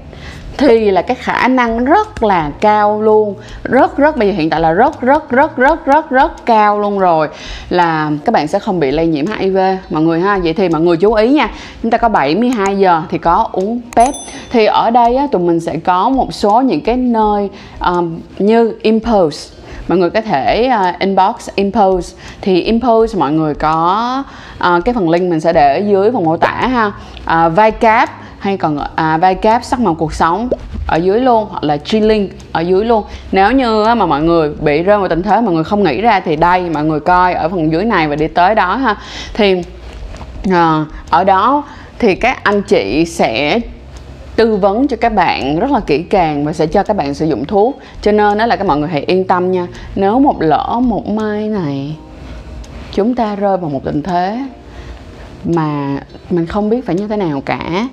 thì 0.58 0.90
là 0.90 1.02
cái 1.02 1.16
khả 1.20 1.48
năng 1.48 1.84
rất 1.84 2.22
là 2.22 2.50
cao 2.60 3.02
luôn. 3.02 3.34
Rất 3.62 3.96
rất 3.96 4.16
bây 4.16 4.28
giờ 4.28 4.34
hiện 4.34 4.50
tại 4.50 4.60
là 4.60 4.72
rất 4.72 5.00
rất 5.00 5.30
rất 5.30 5.56
rất 5.56 5.86
rất 5.86 6.10
rất 6.10 6.46
cao 6.46 6.80
luôn 6.80 6.98
rồi. 6.98 7.28
Là 7.70 8.10
các 8.24 8.32
bạn 8.32 8.48
sẽ 8.48 8.58
không 8.58 8.80
bị 8.80 8.90
lây 8.90 9.06
nhiễm 9.06 9.26
HIV 9.26 9.58
mọi 9.90 10.02
người 10.02 10.20
ha 10.20 10.38
vậy 10.38 10.52
thì 10.52 10.68
mọi 10.68 10.80
người 10.80 10.96
chú 10.96 11.14
ý 11.14 11.28
nha. 11.28 11.50
Chúng 11.82 11.90
ta 11.90 11.98
có 11.98 12.08
72 12.08 12.78
giờ 12.78 13.02
thì 13.10 13.18
có 13.18 13.48
uống 13.52 13.80
PEP. 13.96 14.14
Thì 14.50 14.64
ở 14.64 14.90
đây 14.90 15.16
á, 15.16 15.26
tụi 15.32 15.42
mình 15.42 15.60
sẽ 15.60 15.76
có 15.76 16.08
một 16.08 16.34
số 16.34 16.60
những 16.60 16.80
cái 16.80 16.96
nơi 16.96 17.48
um, 17.80 18.20
như 18.38 18.74
Impulse 18.82 19.57
mọi 19.88 19.98
người 19.98 20.10
có 20.10 20.20
thể 20.20 20.70
uh, 20.88 20.98
inbox 20.98 21.48
impose. 21.54 22.16
Thì 22.40 22.62
impose 22.62 23.18
mọi 23.18 23.32
người 23.32 23.54
có 23.54 24.24
uh, 24.56 24.84
cái 24.84 24.94
phần 24.94 25.10
link 25.10 25.30
mình 25.30 25.40
sẽ 25.40 25.52
để 25.52 25.74
ở 25.74 25.88
dưới 25.88 26.12
phần 26.12 26.24
mô 26.24 26.36
tả 26.36 26.52
ha. 26.52 26.92
À, 27.24 27.44
uh, 27.44 27.80
cáp 27.80 28.10
hay 28.38 28.56
còn 28.56 28.78
à, 28.94 29.16
vai 29.16 29.34
cáp 29.34 29.64
sắc 29.64 29.80
màu 29.80 29.94
cuộc 29.94 30.14
sống 30.14 30.48
ở 30.86 30.96
dưới 30.96 31.20
luôn 31.20 31.46
hoặc 31.50 31.64
là 31.64 31.76
G-Link 31.76 32.28
ở 32.52 32.60
dưới 32.60 32.84
luôn. 32.84 33.04
Nếu 33.32 33.52
như 33.52 33.84
mà 33.84 34.06
mọi 34.06 34.22
người 34.22 34.50
bị 34.60 34.82
rơi 34.82 34.98
vào 34.98 35.08
tình 35.08 35.22
thế 35.22 35.40
mọi 35.40 35.54
người 35.54 35.64
không 35.64 35.82
nghĩ 35.82 36.00
ra 36.00 36.20
thì 36.20 36.36
đây 36.36 36.70
mọi 36.70 36.84
người 36.84 37.00
coi 37.00 37.34
ở 37.34 37.48
phần 37.48 37.72
dưới 37.72 37.84
này 37.84 38.08
và 38.08 38.16
đi 38.16 38.28
tới 38.28 38.54
đó 38.54 38.76
ha. 38.76 38.96
Thì 39.34 39.62
à, 40.50 40.84
ở 41.10 41.24
đó 41.24 41.64
thì 41.98 42.14
các 42.14 42.44
anh 42.44 42.62
chị 42.62 43.04
sẽ 43.04 43.60
tư 44.38 44.56
vấn 44.56 44.88
cho 44.88 44.96
các 44.96 45.14
bạn 45.14 45.58
rất 45.58 45.70
là 45.70 45.80
kỹ 45.80 46.02
càng 46.02 46.44
và 46.44 46.52
sẽ 46.52 46.66
cho 46.66 46.82
các 46.82 46.96
bạn 46.96 47.14
sử 47.14 47.26
dụng 47.26 47.44
thuốc. 47.44 47.78
Cho 48.02 48.12
nên 48.12 48.38
đó 48.38 48.46
là 48.46 48.56
các 48.56 48.66
mọi 48.66 48.78
người 48.78 48.88
hãy 48.88 49.04
yên 49.06 49.24
tâm 49.24 49.52
nha. 49.52 49.66
Nếu 49.96 50.18
một 50.18 50.42
lỡ 50.42 50.80
một 50.82 51.08
mai 51.08 51.48
này 51.48 51.96
chúng 52.92 53.14
ta 53.14 53.36
rơi 53.36 53.56
vào 53.56 53.70
một 53.70 53.84
tình 53.84 54.02
thế 54.02 54.38
mà 55.44 56.00
mình 56.30 56.46
không 56.46 56.68
biết 56.68 56.86
phải 56.86 56.94
như 56.94 57.08
thế 57.08 57.16
nào 57.16 57.40
cả 57.44 57.88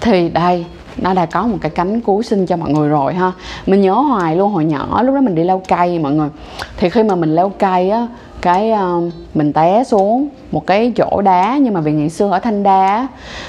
thì 0.00 0.28
đây 0.28 0.64
nó 0.96 1.14
đã 1.14 1.26
có 1.26 1.42
một 1.42 1.58
cái 1.60 1.70
cánh 1.70 2.00
cứu 2.00 2.22
sinh 2.22 2.46
cho 2.46 2.56
mọi 2.56 2.70
người 2.70 2.88
rồi 2.88 3.14
ha. 3.14 3.32
Mình 3.66 3.80
nhớ 3.80 3.94
hoài 3.94 4.36
luôn 4.36 4.52
hồi 4.52 4.64
nhỏ 4.64 5.02
lúc 5.02 5.14
đó 5.14 5.20
mình 5.20 5.34
đi 5.34 5.44
leo 5.44 5.62
cây 5.68 5.98
mọi 5.98 6.12
người. 6.12 6.28
Thì 6.76 6.90
khi 6.90 7.02
mà 7.02 7.14
mình 7.14 7.34
leo 7.34 7.48
cây 7.48 7.90
á 7.90 8.06
cái 8.40 8.72
uh, 8.72 9.12
mình 9.34 9.52
té 9.52 9.84
xuống 9.84 10.28
một 10.52 10.66
cái 10.66 10.92
chỗ 10.96 11.22
đá 11.24 11.58
nhưng 11.60 11.74
mà 11.74 11.80
vì 11.80 11.92
ngày 11.92 12.08
xưa 12.08 12.30
ở 12.30 12.38
thanh 12.38 12.62
đá 12.62 13.08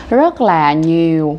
rất 0.10 0.42
là 0.42 0.74
nhiều 0.74 1.38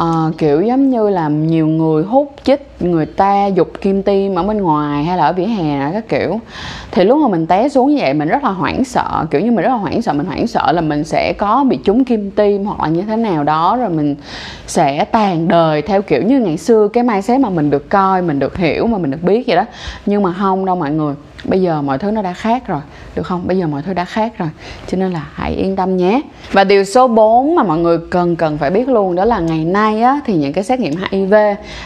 uh, 0.00 0.38
kiểu 0.38 0.62
giống 0.62 0.90
như 0.90 1.08
là 1.08 1.28
nhiều 1.28 1.66
người 1.66 2.04
hút 2.04 2.32
chích 2.44 2.66
người 2.80 3.06
ta 3.06 3.46
dục 3.46 3.70
kim 3.80 4.02
tim 4.02 4.34
ở 4.34 4.42
bên 4.42 4.58
ngoài 4.58 5.04
hay 5.04 5.18
là 5.18 5.26
ở 5.26 5.32
vỉa 5.32 5.44
hè 5.44 5.92
các 5.92 6.08
kiểu. 6.08 6.40
Thì 6.90 7.04
lúc 7.04 7.18
mà 7.18 7.28
mình 7.28 7.46
té 7.46 7.68
xuống 7.68 7.90
như 7.90 7.96
vậy 8.00 8.14
mình 8.14 8.28
rất 8.28 8.44
là 8.44 8.50
hoảng 8.50 8.84
sợ 8.84 9.26
kiểu 9.30 9.40
như 9.40 9.50
mình 9.50 9.64
rất 9.64 9.70
là 9.70 9.76
hoảng 9.76 10.02
sợ 10.02 10.12
mình 10.12 10.26
hoảng 10.26 10.46
sợ 10.46 10.72
là 10.72 10.80
mình 10.80 11.04
sẽ 11.04 11.32
có 11.38 11.64
bị 11.64 11.78
trúng 11.84 12.04
kim 12.04 12.30
tim 12.30 12.64
hoặc 12.64 12.80
là 12.80 12.88
như 12.88 13.02
thế 13.02 13.16
nào 13.16 13.44
đó 13.44 13.76
rồi 13.76 13.88
mình 13.88 14.16
sẽ 14.66 15.04
tàn 15.04 15.48
đời 15.48 15.82
theo 15.82 16.02
kiểu 16.02 16.22
như 16.22 16.40
ngày 16.40 16.56
xưa 16.56 16.88
cái 16.88 17.02
mai 17.02 17.22
xế 17.22 17.38
mà 17.38 17.50
mình 17.50 17.70
được 17.70 17.90
coi 17.90 18.22
mình 18.22 18.38
được 18.38 18.56
hiểu 18.56 18.86
mà 18.86 18.98
mình 18.98 19.10
được 19.10 19.22
biết 19.22 19.46
vậy 19.46 19.56
đó. 19.56 19.64
Nhưng 20.06 20.22
mà 20.22 20.32
không 20.32 20.64
đâu 20.64 20.76
mọi 20.76 20.90
người 20.90 21.14
bây 21.44 21.62
giờ 21.62 21.82
mọi 21.82 21.98
thứ 21.98 22.10
nó 22.10 22.22
đã 22.22 22.32
khác 22.32 22.66
rồi 22.66 22.80
được 23.14 23.22
không? 23.22 23.46
Bây 23.46 23.58
giờ 23.58 23.66
mọi 23.66 23.82
thứ 23.82 23.92
đã 23.92 24.04
khác 24.04 24.38
rồi 24.38 24.48
cho 24.86 24.98
nên 24.98 25.12
là 25.12 25.26
hãy 25.34 25.54
yên 25.54 25.76
tâm 25.76 25.96
nhé. 25.96 26.20
Và 26.52 26.64
điều 26.64 26.84
số 26.84 27.08
4 27.08 27.54
mà 27.54 27.62
mọi 27.62 27.78
người 27.78 27.98
cần 28.10 28.36
cần 28.36 28.58
phải 28.58 28.70
biết 28.70 28.88
luôn 28.88 29.14
đó 29.14 29.24
là 29.24 29.38
ngày 29.38 29.64
nay 29.64 30.02
á, 30.02 30.20
thì 30.24 30.34
những 30.34 30.52
cái 30.52 30.64
xét 30.64 30.80
nghiệm 30.80 30.94
HIV 31.10 31.34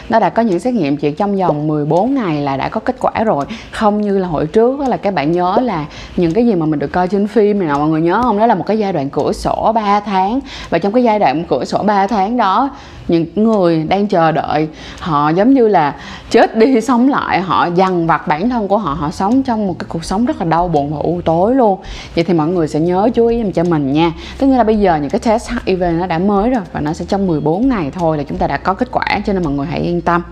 nó 0.09 0.19
đã 0.19 0.29
có 0.29 0.41
những 0.41 0.59
xét 0.59 0.73
nghiệm 0.73 0.97
chỉ 0.97 1.11
trong 1.11 1.35
vòng 1.35 1.67
14 1.67 2.15
ngày 2.15 2.41
là 2.41 2.57
đã 2.57 2.69
có 2.69 2.79
kết 2.79 2.95
quả 2.99 3.23
rồi. 3.23 3.45
Không 3.71 4.01
như 4.01 4.17
là 4.17 4.27
hồi 4.27 4.47
trước 4.47 4.79
đó 4.79 4.87
là 4.87 4.97
các 4.97 5.13
bạn 5.13 5.31
nhớ 5.31 5.57
là 5.63 5.85
những 6.17 6.33
cái 6.33 6.45
gì 6.45 6.55
mà 6.55 6.65
mình 6.65 6.79
được 6.79 6.91
coi 6.91 7.07
trên 7.07 7.27
phim 7.27 7.59
này 7.59 7.67
nào 7.67 7.79
mọi 7.79 7.89
người 7.89 8.01
nhớ 8.01 8.21
không? 8.23 8.39
Đó 8.39 8.45
là 8.45 8.55
một 8.55 8.65
cái 8.67 8.77
giai 8.77 8.93
đoạn 8.93 9.09
cửa 9.09 9.33
sổ 9.33 9.71
3 9.75 9.99
tháng. 9.99 10.39
Và 10.69 10.77
trong 10.77 10.93
cái 10.93 11.03
giai 11.03 11.19
đoạn 11.19 11.43
cửa 11.43 11.65
sổ 11.65 11.83
3 11.83 12.07
tháng 12.07 12.37
đó 12.37 12.69
những 13.07 13.25
người 13.35 13.83
đang 13.83 14.07
chờ 14.07 14.31
đợi 14.31 14.67
họ 14.99 15.29
giống 15.29 15.53
như 15.53 15.67
là 15.67 15.95
chết 16.29 16.57
đi 16.57 16.81
sống 16.87 17.09
lại 17.09 17.41
họ 17.41 17.67
dằn 17.75 18.07
vặt 18.07 18.27
bản 18.27 18.49
thân 18.49 18.67
của 18.67 18.77
họ 18.77 18.93
họ 18.93 19.11
sống 19.11 19.42
trong 19.43 19.67
một 19.67 19.75
cái 19.79 19.85
cuộc 19.89 20.05
sống 20.05 20.25
rất 20.25 20.39
là 20.39 20.45
đau 20.45 20.67
buồn 20.67 20.93
và 20.93 20.99
u 20.99 21.21
tối 21.25 21.55
luôn. 21.55 21.79
Vậy 22.15 22.23
thì 22.23 22.33
mọi 22.33 22.47
người 22.47 22.67
sẽ 22.67 22.79
nhớ 22.79 23.09
chú 23.13 23.27
ý 23.27 23.43
cho 23.55 23.63
mình 23.63 23.93
nha. 23.93 24.11
Tức 24.37 24.47
nghĩa 24.47 24.57
là 24.57 24.63
bây 24.63 24.79
giờ 24.79 24.95
những 24.95 25.09
cái 25.09 25.19
test 25.19 25.51
HIV 25.65 25.83
nó 25.99 26.07
đã 26.07 26.19
mới 26.19 26.49
rồi 26.49 26.63
và 26.71 26.79
nó 26.79 26.93
sẽ 26.93 27.05
trong 27.05 27.27
14 27.27 27.69
ngày 27.69 27.91
thôi 27.91 28.17
là 28.17 28.23
chúng 28.23 28.37
ta 28.37 28.47
đã 28.47 28.57
có 28.57 28.73
kết 28.73 28.91
quả 28.91 29.05
cho 29.25 29.33
nên 29.33 29.43
mọi 29.43 29.53
người 29.53 29.67
hãy 29.67 29.79
yên 29.79 30.01
tâm. 30.01 30.23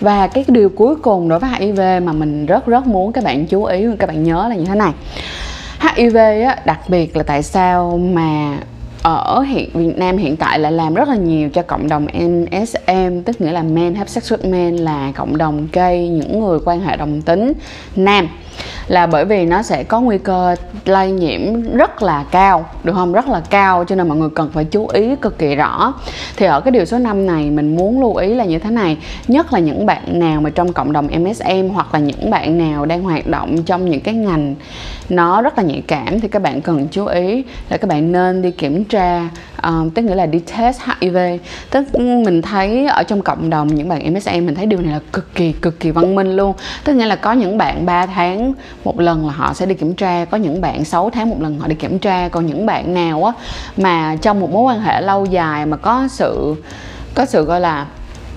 Và 0.00 0.26
cái 0.26 0.44
điều 0.48 0.68
cuối 0.68 0.96
cùng 0.96 1.28
đối 1.28 1.38
với 1.38 1.50
HIV 1.50 1.80
mà 2.02 2.12
mình 2.12 2.46
rất 2.46 2.66
rất 2.66 2.86
muốn 2.86 3.12
các 3.12 3.24
bạn 3.24 3.46
chú 3.46 3.64
ý 3.64 3.86
các 3.98 4.06
bạn 4.06 4.24
nhớ 4.24 4.46
là 4.48 4.54
như 4.54 4.64
thế 4.64 4.74
này. 4.74 4.92
HIV 5.96 6.16
á, 6.16 6.56
đặc 6.64 6.80
biệt 6.88 7.16
là 7.16 7.22
tại 7.22 7.42
sao 7.42 7.98
mà 7.98 8.58
ở 9.02 9.40
hiện, 9.40 9.70
Việt 9.74 9.98
Nam 9.98 10.16
hiện 10.16 10.36
tại 10.36 10.58
là 10.58 10.70
làm 10.70 10.94
rất 10.94 11.08
là 11.08 11.16
nhiều 11.16 11.48
cho 11.48 11.62
cộng 11.62 11.88
đồng 11.88 12.06
MSM 12.06 13.20
tức 13.24 13.40
nghĩa 13.40 13.52
là 13.52 13.62
men, 13.62 13.94
have 13.94 14.08
sex 14.08 14.32
with 14.32 14.50
men, 14.50 14.76
là 14.76 15.12
cộng 15.14 15.36
đồng 15.36 15.68
gay, 15.72 16.08
những 16.08 16.40
người 16.40 16.58
quan 16.64 16.80
hệ 16.80 16.96
đồng 16.96 17.22
tính 17.22 17.52
nam. 17.96 18.28
Là 18.88 19.06
bởi 19.06 19.24
vì 19.24 19.44
nó 19.44 19.62
sẽ 19.62 19.84
có 19.84 20.00
nguy 20.00 20.18
cơ 20.18 20.54
lây 20.84 21.10
nhiễm 21.10 21.40
rất 21.76 22.02
là 22.02 22.24
cao, 22.30 22.64
được 22.84 22.92
không? 22.92 23.12
Rất 23.12 23.28
là 23.28 23.40
cao, 23.50 23.84
cho 23.84 23.94
nên 23.94 24.08
mọi 24.08 24.18
người 24.18 24.28
cần 24.34 24.50
phải 24.54 24.64
chú 24.64 24.86
ý 24.86 25.16
cực 25.16 25.38
kỳ 25.38 25.54
rõ. 25.54 25.94
Thì 26.36 26.46
ở 26.46 26.60
cái 26.60 26.70
điều 26.70 26.84
số 26.84 26.98
5 26.98 27.26
này, 27.26 27.50
mình 27.50 27.76
muốn 27.76 28.00
lưu 28.00 28.16
ý 28.16 28.34
là 28.34 28.44
như 28.44 28.58
thế 28.58 28.70
này, 28.70 28.98
nhất 29.28 29.52
là 29.52 29.58
những 29.58 29.86
bạn 29.86 30.18
nào 30.18 30.40
mà 30.40 30.50
trong 30.50 30.72
cộng 30.72 30.92
đồng 30.92 31.06
MSM 31.06 31.68
hoặc 31.74 31.94
là 31.94 32.00
những 32.00 32.30
bạn 32.30 32.58
nào 32.58 32.86
đang 32.86 33.02
hoạt 33.02 33.26
động 33.26 33.62
trong 33.62 33.90
những 33.90 34.00
cái 34.00 34.14
ngành 34.14 34.54
nó 35.12 35.42
rất 35.42 35.58
là 35.58 35.64
nhạy 35.64 35.82
cảm 35.86 36.20
thì 36.20 36.28
các 36.28 36.42
bạn 36.42 36.62
cần 36.62 36.88
chú 36.90 37.06
ý 37.06 37.44
là 37.68 37.76
các 37.76 37.88
bạn 37.88 38.12
nên 38.12 38.42
đi 38.42 38.50
kiểm 38.50 38.84
tra 38.84 39.28
um, 39.62 39.90
tức 39.90 40.02
nghĩa 40.02 40.14
là 40.14 40.26
đi 40.26 40.38
test 40.38 40.80
HIV 41.00 41.16
tức 41.70 41.84
mình 42.00 42.42
thấy 42.42 42.86
ở 42.86 43.02
trong 43.02 43.22
cộng 43.22 43.50
đồng 43.50 43.66
những 43.66 43.88
bạn 43.88 44.14
MSM 44.14 44.30
mình 44.32 44.54
thấy 44.54 44.66
điều 44.66 44.80
này 44.80 44.92
là 44.92 45.00
cực 45.12 45.34
kỳ 45.34 45.52
cực 45.52 45.80
kỳ 45.80 45.90
văn 45.90 46.14
minh 46.14 46.36
luôn. 46.36 46.54
Tức 46.84 46.92
nghĩa 46.92 47.06
là 47.06 47.16
có 47.16 47.32
những 47.32 47.58
bạn 47.58 47.86
3 47.86 48.06
tháng 48.06 48.54
một 48.84 49.00
lần 49.00 49.26
là 49.26 49.32
họ 49.32 49.54
sẽ 49.54 49.66
đi 49.66 49.74
kiểm 49.74 49.94
tra 49.94 50.24
có 50.24 50.36
những 50.36 50.60
bạn 50.60 50.84
6 50.84 51.10
tháng 51.10 51.30
một 51.30 51.36
lần 51.40 51.58
họ 51.58 51.68
đi 51.68 51.74
kiểm 51.74 51.98
tra. 51.98 52.28
Còn 52.28 52.46
những 52.46 52.66
bạn 52.66 52.94
nào 52.94 53.24
á 53.24 53.32
mà 53.76 54.16
trong 54.22 54.40
một 54.40 54.50
mối 54.50 54.62
quan 54.62 54.80
hệ 54.80 55.00
lâu 55.00 55.24
dài 55.24 55.66
mà 55.66 55.76
có 55.76 56.08
sự 56.10 56.54
có 57.14 57.24
sự 57.24 57.44
gọi 57.44 57.60
là 57.60 57.86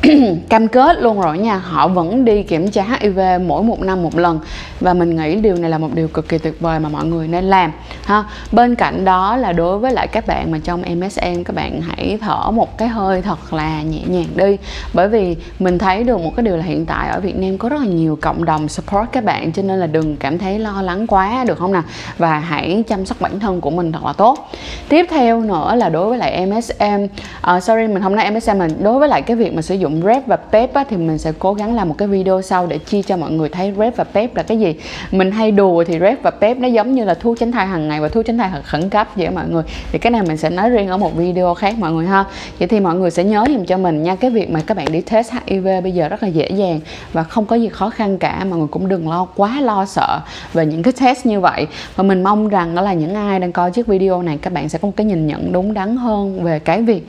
cam 0.50 0.68
kết 0.68 1.02
luôn 1.02 1.22
rồi 1.22 1.38
nha 1.38 1.58
họ 1.58 1.88
vẫn 1.88 2.26
đi 2.26 2.44
kiểm 2.44 2.72
tra 2.72 2.86
HIV 3.00 3.20
mỗi 3.46 3.64
một 3.64 3.82
năm 3.82 4.04
một 4.04 4.18
lần. 4.18 4.40
Và 4.80 4.94
mình 4.94 5.16
nghĩ 5.16 5.36
điều 5.36 5.56
này 5.56 5.70
là 5.70 5.78
một 5.78 5.90
điều 5.94 6.08
cực 6.08 6.30
kỳ 6.30 6.38
tuyệt 6.38 6.60
vời 6.60 6.80
mà 6.80 6.90
mọi 6.90 7.06
người 7.06 7.28
nên 7.28 7.44
làm 7.44 7.72
ha. 8.04 8.24
Bên 8.52 8.76
cạnh 8.76 9.06
đó 9.06 9.38
là 9.38 9.54
đối 9.54 9.80
với 9.80 9.92
lại 9.92 10.08
các 10.08 10.28
bạn 10.28 10.52
mà 10.52 10.60
trong 10.64 10.82
MSN 10.82 11.44
các 11.44 11.56
bạn 11.56 11.82
hãy 11.82 12.18
thở 12.22 12.52
một 12.52 12.78
cái 12.78 12.88
hơi 12.88 13.22
thật 13.22 13.54
là 13.54 13.82
nhẹ 13.82 14.02
nhàng 14.08 14.28
đi. 14.36 14.58
Bởi 14.94 15.08
vì 15.08 15.36
mình 15.60 15.78
thấy 15.78 16.04
được 16.04 16.20
một 16.20 16.32
cái 16.36 16.44
điều 16.44 16.58
là 16.58 16.64
hiện 16.64 16.86
tại 16.86 17.10
ở 17.10 17.20
Việt 17.20 17.36
Nam 17.36 17.58
có 17.58 17.70
rất 17.70 17.82
là 17.82 17.88
nhiều 17.88 18.18
cộng 18.22 18.46
đồng 18.46 18.68
support 18.68 19.10
các 19.12 19.24
bạn 19.24 19.52
cho 19.52 19.62
nên 19.62 19.80
là 19.80 19.88
đừng 19.88 20.18
cảm 20.18 20.38
thấy 20.38 20.60
lo 20.60 20.82
lắng 20.82 21.08
quá 21.08 21.44
được 21.48 21.58
không 21.58 21.72
nào? 21.72 21.84
Và 22.18 22.40
hãy 22.40 22.84
chăm 22.88 23.06
sóc 23.06 23.22
bản 23.22 23.40
thân 23.40 23.62
của 23.62 23.70
mình 23.70 23.92
thật 23.92 24.06
là 24.06 24.14
tốt. 24.14 24.50
Tiếp 24.90 25.06
theo 25.10 25.42
nữa 25.42 25.76
là 25.76 25.90
đối 25.90 26.10
với 26.10 26.18
lại 26.18 26.46
MSM 26.46 27.04
uh, 27.04 27.10
ờ, 27.42 27.60
sorry 27.60 27.88
mình 27.88 28.02
không 28.04 28.16
nói 28.16 28.32
MSM 28.32 28.58
mình 28.58 28.84
đối 28.84 29.00
với 29.00 29.10
lại 29.10 29.22
cái 29.22 29.38
việc 29.38 29.54
mà 29.54 29.62
sử 29.62 29.76
dụng 29.76 29.95
rep 30.02 30.28
và 30.28 30.36
pep 30.36 30.74
á, 30.74 30.84
thì 30.90 30.98
mình 30.98 31.18
sẽ 31.18 31.32
cố 31.40 31.54
gắng 31.54 31.76
làm 31.76 31.90
một 31.90 31.96
cái 31.98 32.08
video 32.08 32.42
sau 32.42 32.68
để 32.68 32.78
chia 32.78 33.02
cho 33.02 33.18
mọi 33.18 33.32
người 33.32 33.50
thấy 33.50 33.74
rep 33.78 33.96
và 33.96 34.04
pep 34.04 34.36
là 34.36 34.44
cái 34.44 34.60
gì. 34.60 34.76
Mình 35.12 35.32
hay 35.32 35.52
đùa 35.52 35.84
thì 35.84 36.00
rep 36.00 36.24
và 36.24 36.32
pep 36.32 36.58
nó 36.58 36.68
giống 36.68 36.96
như 36.96 37.04
là 37.04 37.14
thuốc 37.14 37.40
tránh 37.40 37.52
thai 37.52 37.68
hàng 37.68 37.88
ngày 37.88 38.02
và 38.02 38.10
thuốc 38.10 38.26
tránh 38.26 38.38
thai 38.38 38.52
khẩn 38.64 38.90
cấp 38.90 39.08
vậy 39.16 39.30
mọi 39.30 39.50
người. 39.50 39.64
Thì 39.92 40.00
cái 40.00 40.12
này 40.12 40.22
mình 40.22 40.38
sẽ 40.38 40.50
nói 40.50 40.70
riêng 40.70 40.88
ở 40.88 40.98
một 40.98 41.16
video 41.16 41.54
khác 41.54 41.76
mọi 41.80 41.92
người 41.92 42.06
ha. 42.06 42.26
Vậy 42.60 42.68
thì 42.68 42.80
mọi 42.80 42.96
người 42.96 43.12
sẽ 43.12 43.24
nhớ 43.24 43.46
dùm 43.48 43.66
cho 43.66 43.78
mình 43.78 44.04
nha 44.04 44.16
cái 44.16 44.32
việc 44.32 44.50
mà 44.50 44.62
các 44.68 44.78
bạn 44.78 44.92
đi 44.92 45.02
test 45.02 45.32
HIV 45.48 45.68
bây 45.84 45.92
giờ 45.92 46.10
rất 46.10 46.24
là 46.24 46.30
dễ 46.30 46.50
dàng 46.50 46.80
và 47.14 47.24
không 47.24 47.46
có 47.46 47.56
gì 47.56 47.70
khó 47.70 47.90
khăn 47.90 48.18
cả 48.18 48.46
mọi 48.50 48.60
người 48.60 48.68
cũng 48.68 48.88
đừng 48.88 49.10
lo 49.10 49.28
quá 49.36 49.62
lo 49.62 49.86
sợ 49.86 50.20
về 50.54 50.66
những 50.66 50.84
cái 50.84 50.94
test 51.00 51.26
như 51.26 51.40
vậy. 51.40 51.68
Và 51.96 52.04
mình 52.04 52.24
mong 52.24 52.48
rằng 52.48 52.76
đó 52.76 52.82
là 52.82 52.94
những 52.94 53.16
ai 53.16 53.40
đang 53.40 53.52
coi 53.52 53.72
chiếc 53.72 53.88
video 53.88 54.22
này 54.22 54.38
các 54.42 54.54
bạn 54.54 54.70
sẽ 54.70 54.80
có 54.80 54.86
một 54.86 54.94
cái 54.96 55.06
nhìn 55.06 55.28
nhận 55.28 55.52
đúng 55.52 55.74
đắn 55.74 55.98
hơn 55.98 56.44
về 56.44 56.60
cái 56.60 56.82
việc 56.82 57.08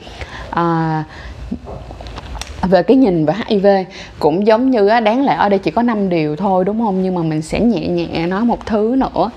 à, 0.49 1.03
về 2.67 2.83
cái 2.83 2.97
nhìn 2.97 3.25
về 3.25 3.33
HIV 3.47 3.67
cũng 4.19 4.47
giống 4.47 4.71
như 4.71 4.89
đáng 5.03 5.25
lẽ 5.25 5.35
ở 5.35 5.49
đây 5.49 5.59
chỉ 5.59 5.71
có 5.71 5.81
5 5.81 6.09
điều 6.09 6.35
thôi, 6.35 6.65
đúng 6.65 6.79
không? 6.79 7.03
Nhưng 7.03 7.15
mà 7.15 7.21
mình 7.21 7.41
sẽ 7.41 7.59
nhẹ 7.59 7.87
nhẹ 7.87 8.27
nói 8.27 8.45
một 8.45 8.65
thứ 8.65 8.95
nữa 8.97 9.29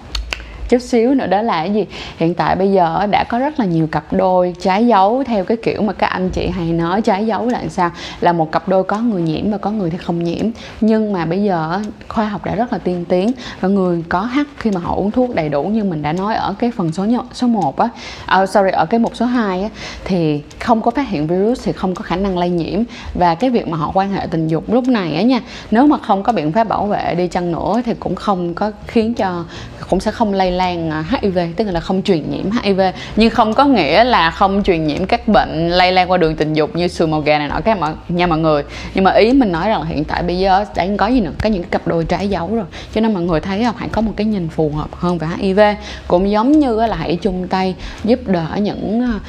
chút 0.70 0.82
xíu 0.82 1.14
nữa 1.14 1.26
đó 1.26 1.42
là 1.42 1.62
cái 1.62 1.74
gì? 1.74 1.86
Hiện 2.16 2.34
tại 2.34 2.56
bây 2.56 2.72
giờ 2.72 3.06
đã 3.10 3.24
có 3.24 3.38
rất 3.38 3.58
là 3.58 3.64
nhiều 3.64 3.86
cặp 3.86 4.12
đôi 4.12 4.54
trái 4.60 4.86
dấu 4.86 5.24
theo 5.26 5.44
cái 5.44 5.56
kiểu 5.56 5.82
mà 5.82 5.92
các 5.92 6.06
anh 6.06 6.30
chị 6.30 6.48
hay 6.48 6.72
nói 6.72 7.02
trái 7.02 7.26
dấu 7.26 7.48
là 7.48 7.62
sao? 7.68 7.90
Là 8.20 8.32
một 8.32 8.52
cặp 8.52 8.68
đôi 8.68 8.84
có 8.84 8.98
người 8.98 9.22
nhiễm 9.22 9.50
và 9.50 9.58
có 9.58 9.70
người 9.70 9.90
thì 9.90 9.98
không 9.98 10.24
nhiễm. 10.24 10.46
Nhưng 10.80 11.12
mà 11.12 11.24
bây 11.24 11.42
giờ 11.42 11.80
khoa 12.08 12.28
học 12.28 12.44
đã 12.44 12.54
rất 12.54 12.72
là 12.72 12.78
tiên 12.78 13.04
tiến 13.08 13.32
và 13.60 13.68
người 13.68 14.04
có 14.08 14.20
H 14.20 14.38
khi 14.58 14.70
mà 14.70 14.80
họ 14.80 14.94
uống 14.94 15.10
thuốc 15.10 15.34
đầy 15.34 15.48
đủ 15.48 15.64
như 15.64 15.84
mình 15.84 16.02
đã 16.02 16.12
nói 16.12 16.34
ở 16.34 16.54
cái 16.58 16.70
phần 16.76 16.92
số 16.92 17.04
nhỏ, 17.04 17.24
số 17.32 17.46
1 17.46 17.78
á. 17.78 17.88
Uh, 18.42 18.48
sorry 18.48 18.70
ở 18.70 18.86
cái 18.86 19.00
mục 19.00 19.16
số 19.16 19.26
2 19.26 19.62
á 19.62 19.68
thì 20.04 20.42
không 20.58 20.80
có 20.80 20.90
phát 20.90 21.08
hiện 21.08 21.26
virus 21.26 21.64
thì 21.64 21.72
không 21.72 21.94
có 21.94 22.02
khả 22.02 22.16
năng 22.16 22.38
lây 22.38 22.50
nhiễm. 22.50 22.80
Và 23.14 23.34
cái 23.34 23.50
việc 23.50 23.68
mà 23.68 23.76
họ 23.76 23.90
quan 23.94 24.12
hệ 24.12 24.26
tình 24.30 24.48
dục 24.48 24.64
lúc 24.72 24.88
này 24.88 25.14
á 25.14 25.22
nha 25.22 25.40
nếu 25.70 25.86
mà 25.86 25.98
không 25.98 26.22
có 26.22 26.32
biện 26.32 26.52
pháp 26.52 26.68
bảo 26.68 26.86
vệ 26.86 27.14
đi 27.14 27.28
chăng 27.28 27.52
nữa 27.52 27.82
thì 27.84 27.94
cũng 28.00 28.14
không 28.14 28.54
có 28.54 28.72
khiến 28.86 29.14
cho 29.14 29.44
cũng 29.90 30.00
sẽ 30.00 30.10
không 30.10 30.32
lây 30.32 30.50
lan 30.60 30.90
à, 30.90 31.04
HIV 31.10 31.38
tức 31.56 31.64
là 31.64 31.80
không 31.80 32.02
truyền 32.02 32.30
nhiễm 32.30 32.50
HIV 32.62 32.80
nhưng 33.16 33.30
không 33.30 33.54
có 33.54 33.64
nghĩa 33.64 34.04
là 34.04 34.30
không 34.30 34.62
truyền 34.62 34.86
nhiễm 34.86 35.06
các 35.06 35.28
bệnh 35.28 35.70
lây 35.70 35.92
lan 35.92 36.10
qua 36.10 36.18
đường 36.18 36.36
tình 36.36 36.52
dục 36.52 36.76
như 36.76 36.88
sùi 36.88 37.08
màu 37.08 37.20
gà 37.20 37.38
này 37.38 37.48
nọ 37.48 37.60
các 37.64 37.78
mọi 37.78 37.92
nha 38.08 38.26
mọi 38.26 38.38
người. 38.38 38.62
Nhưng 38.94 39.04
mà 39.04 39.10
ý 39.12 39.32
mình 39.32 39.52
nói 39.52 39.68
rằng 39.68 39.84
hiện 39.84 40.04
tại 40.04 40.22
bây 40.22 40.38
giờ 40.38 40.64
đang 40.76 40.96
có 40.96 41.06
gì 41.06 41.20
nữa, 41.20 41.32
có 41.42 41.48
những 41.48 41.64
cặp 41.64 41.86
đôi 41.86 42.04
trái 42.04 42.28
dấu 42.28 42.54
rồi. 42.56 42.64
Cho 42.94 43.00
nên 43.00 43.14
mọi 43.14 43.22
người 43.22 43.40
thấy 43.40 43.64
không, 43.64 43.74
hãy 43.78 43.88
có 43.92 44.00
một 44.00 44.12
cái 44.16 44.26
nhìn 44.26 44.48
phù 44.48 44.70
hợp 44.70 44.88
hơn 44.92 45.18
về 45.18 45.26
HIV 45.38 45.60
cũng 46.08 46.30
giống 46.30 46.52
như 46.52 46.86
là 46.86 46.96
hãy 46.96 47.16
chung 47.16 47.48
tay 47.48 47.74
giúp 48.04 48.20
đỡ 48.26 48.46
những 48.56 49.02
à, 49.02 49.20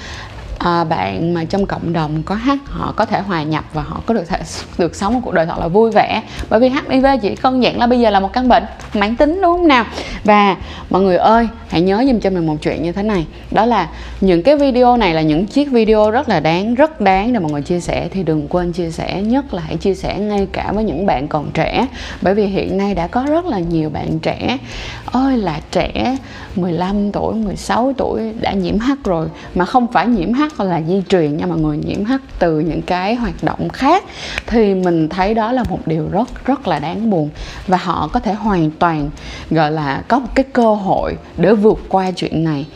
à, 0.64 0.84
bạn 0.84 1.34
mà 1.34 1.44
trong 1.44 1.66
cộng 1.66 1.94
đồng 1.94 2.24
có 2.24 2.36
hát 2.36 2.60
họ 2.66 2.94
có 2.96 3.06
thể 3.06 3.22
hòa 3.22 3.44
nhập 3.44 3.66
và 3.74 3.82
họ 3.82 4.02
có 4.06 4.14
được 4.14 4.24
thể, 4.28 4.40
được 4.78 4.96
sống 4.96 5.14
một 5.14 5.20
cuộc 5.24 5.34
đời 5.34 5.46
thật 5.46 5.60
là 5.60 5.68
vui 5.68 5.92
vẻ. 5.92 6.22
Bởi 6.50 6.60
vì 6.60 6.70
HIV 6.70 7.06
chỉ 7.22 7.36
đơn 7.44 7.64
giản 7.64 7.80
là 7.80 7.88
bây 7.88 8.00
giờ 8.00 8.10
là 8.10 8.20
một 8.20 8.34
căn 8.34 8.48
bệnh 8.48 8.64
mãn 8.94 9.16
tính 9.16 9.42
đúng 9.42 9.58
không 9.58 9.68
nào? 9.68 9.86
Và 10.24 10.58
mọi 10.90 11.02
người 11.02 11.18
ơi 11.18 11.48
hãy 11.68 11.82
nhớ 11.82 12.04
giùm 12.08 12.20
cho 12.20 12.30
mình 12.30 12.48
một 12.48 12.56
chuyện 12.62 12.84
như 12.84 12.92
thế 12.92 13.04
này. 13.04 13.26
Đó 13.52 13.66
là 13.66 13.90
những 14.22 14.44
cái 14.44 14.56
video 14.56 14.98
này 14.98 15.14
là 15.14 15.22
những 15.22 15.46
chiếc 15.46 15.72
video 15.72 16.12
rất 16.12 16.30
là 16.30 16.40
đáng 16.40 16.76
rất 16.76 17.02
đáng 17.02 17.34
để 17.34 17.40
mọi 17.40 17.52
người 17.52 17.62
chia 17.62 17.80
sẻ. 17.80 18.08
Thì 18.12 18.24
đừng 18.24 18.48
quên 18.48 18.72
chia 18.72 18.92
sẻ 18.92 19.22
nhất 19.22 19.54
là 19.54 19.62
hãy 19.66 19.78
chia 19.78 19.96
sẻ 19.96 20.20
ngay 20.20 20.48
cả 20.52 20.72
với 20.72 20.84
những 20.84 21.06
bạn 21.06 21.28
còn 21.28 21.52
trẻ. 21.54 21.88
Bởi 22.22 22.34
vì 22.34 22.46
hiện 22.46 22.78
nay 22.78 22.96
đã 22.96 23.08
có 23.08 23.26
rất 23.30 23.46
là 23.46 23.60
nhiều 23.60 23.90
bạn 23.90 24.20
trẻ. 24.20 24.58
Ơi 25.06 25.38
là 25.38 25.60
trẻ 25.72 26.18
15 26.56 27.12
tuổi 27.12 27.36
16 27.36 27.94
tuổi 27.98 28.34
đã 28.42 28.54
nhiễm 28.54 28.80
H 28.80 28.92
rồi 29.04 29.28
mà 29.56 29.66
không 29.66 29.88
phải 29.92 30.08
nhiễm 30.08 30.34
H 30.34 30.42
là 30.60 30.82
di 30.88 31.02
truyền 31.10 31.38
nha 31.38 31.46
mọi 31.46 31.58
người, 31.58 31.78
nhiễm 31.78 32.06
H 32.06 32.14
từ 32.40 32.60
những 32.60 32.82
cái 32.82 33.16
hoạt 33.16 33.44
động 33.44 33.70
khác, 33.70 34.04
thì 34.48 34.74
mình 34.74 35.10
thấy 35.10 35.34
đó 35.34 35.52
là 35.52 35.64
một 35.64 35.80
điều 35.86 36.10
rất 36.10 36.46
rất 36.46 36.68
là 36.68 36.80
đáng 36.80 37.10
buồn. 37.10 37.30
Và 37.68 37.78
họ 37.78 38.10
có 38.14 38.20
thể 38.20 38.34
hoàn 38.34 38.72
toàn, 38.72 39.10
gọi 39.50 39.72
là, 39.72 40.04
có 40.08 40.20
một 40.20 40.30
cái 40.36 40.46
cơ 40.54 40.76
hội 40.76 41.18
để 41.38 41.54
vượt 41.54 41.80
qua 41.90 42.12
chuyện 42.12 42.44
này. 42.44 42.68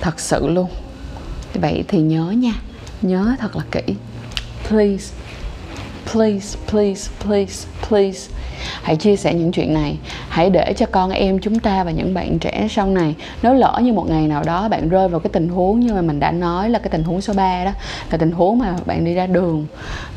Thật 0.00 0.20
sự 0.20 0.48
luôn. 0.48 0.68
Vậy 1.54 1.84
thì 1.88 2.00
nhớ 2.00 2.30
nha, 2.30 2.52
nhớ 3.02 3.34
thật 3.38 3.56
là 3.56 3.62
kỹ. 3.70 3.94
Please 4.68 5.14
please 6.12 6.58
please 6.70 7.10
please 7.24 7.68
please 7.88 8.28
hãy 8.82 8.96
chia 8.96 9.16
sẻ 9.16 9.34
những 9.34 9.52
chuyện 9.52 9.74
này. 9.74 9.98
Hãy 10.28 10.50
để 10.50 10.74
cho 10.76 10.86
con 10.86 11.10
em 11.10 11.38
chúng 11.38 11.58
ta 11.58 11.84
và 11.84 11.90
những 11.90 12.14
bạn 12.14 12.38
trẻ 12.38 12.68
sau 12.70 12.86
này 12.86 13.14
nếu 13.42 13.54
lỡ 13.54 13.80
như 13.82 13.92
một 13.92 14.10
ngày 14.10 14.28
nào 14.28 14.42
đó 14.42 14.68
bạn 14.68 14.88
rơi 14.88 15.08
vào 15.08 15.20
cái 15.20 15.30
tình 15.32 15.48
huống 15.48 15.80
như 15.80 15.92
mà 15.92 16.02
mình 16.02 16.20
đã 16.20 16.30
nói 16.30 16.70
là 16.70 16.78
cái 16.78 16.88
tình 16.90 17.02
huống 17.02 17.20
số 17.20 17.32
3 17.32 17.64
đó, 17.64 17.72
là 18.10 18.18
tình 18.18 18.30
huống 18.30 18.58
mà 18.58 18.76
bạn 18.86 19.04
đi 19.04 19.14
ra 19.14 19.26
đường. 19.26 19.66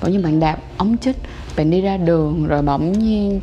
Bỗng 0.02 0.12
nhiên 0.12 0.24
bạn 0.24 0.40
đạp 0.40 0.58
ống 0.78 0.98
chích, 0.98 1.18
bạn 1.58 1.70
đi 1.70 1.82
ra 1.82 1.98
đường 1.98 2.48
rồi 2.48 2.62
bỗng 2.62 2.92
nhiên 2.92 3.42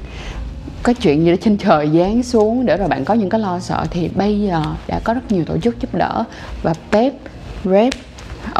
có 0.82 0.92
chuyện 0.92 1.24
gì 1.24 1.30
đó 1.30 1.36
trên 1.40 1.56
trời 1.56 1.90
giáng 1.94 2.22
xuống 2.22 2.66
để 2.66 2.76
rồi 2.76 2.88
bạn 2.88 3.04
có 3.04 3.14
những 3.14 3.28
cái 3.28 3.40
lo 3.40 3.58
sợ. 3.58 3.84
Thì 3.90 4.08
bây 4.14 4.40
giờ 4.40 4.62
đã 4.88 5.00
có 5.04 5.14
rất 5.14 5.32
nhiều 5.32 5.44
tổ 5.44 5.58
chức 5.58 5.80
giúp 5.80 5.94
đỡ 5.94 6.24
và 6.62 6.74
pep 6.90 7.12
rep 7.64 7.94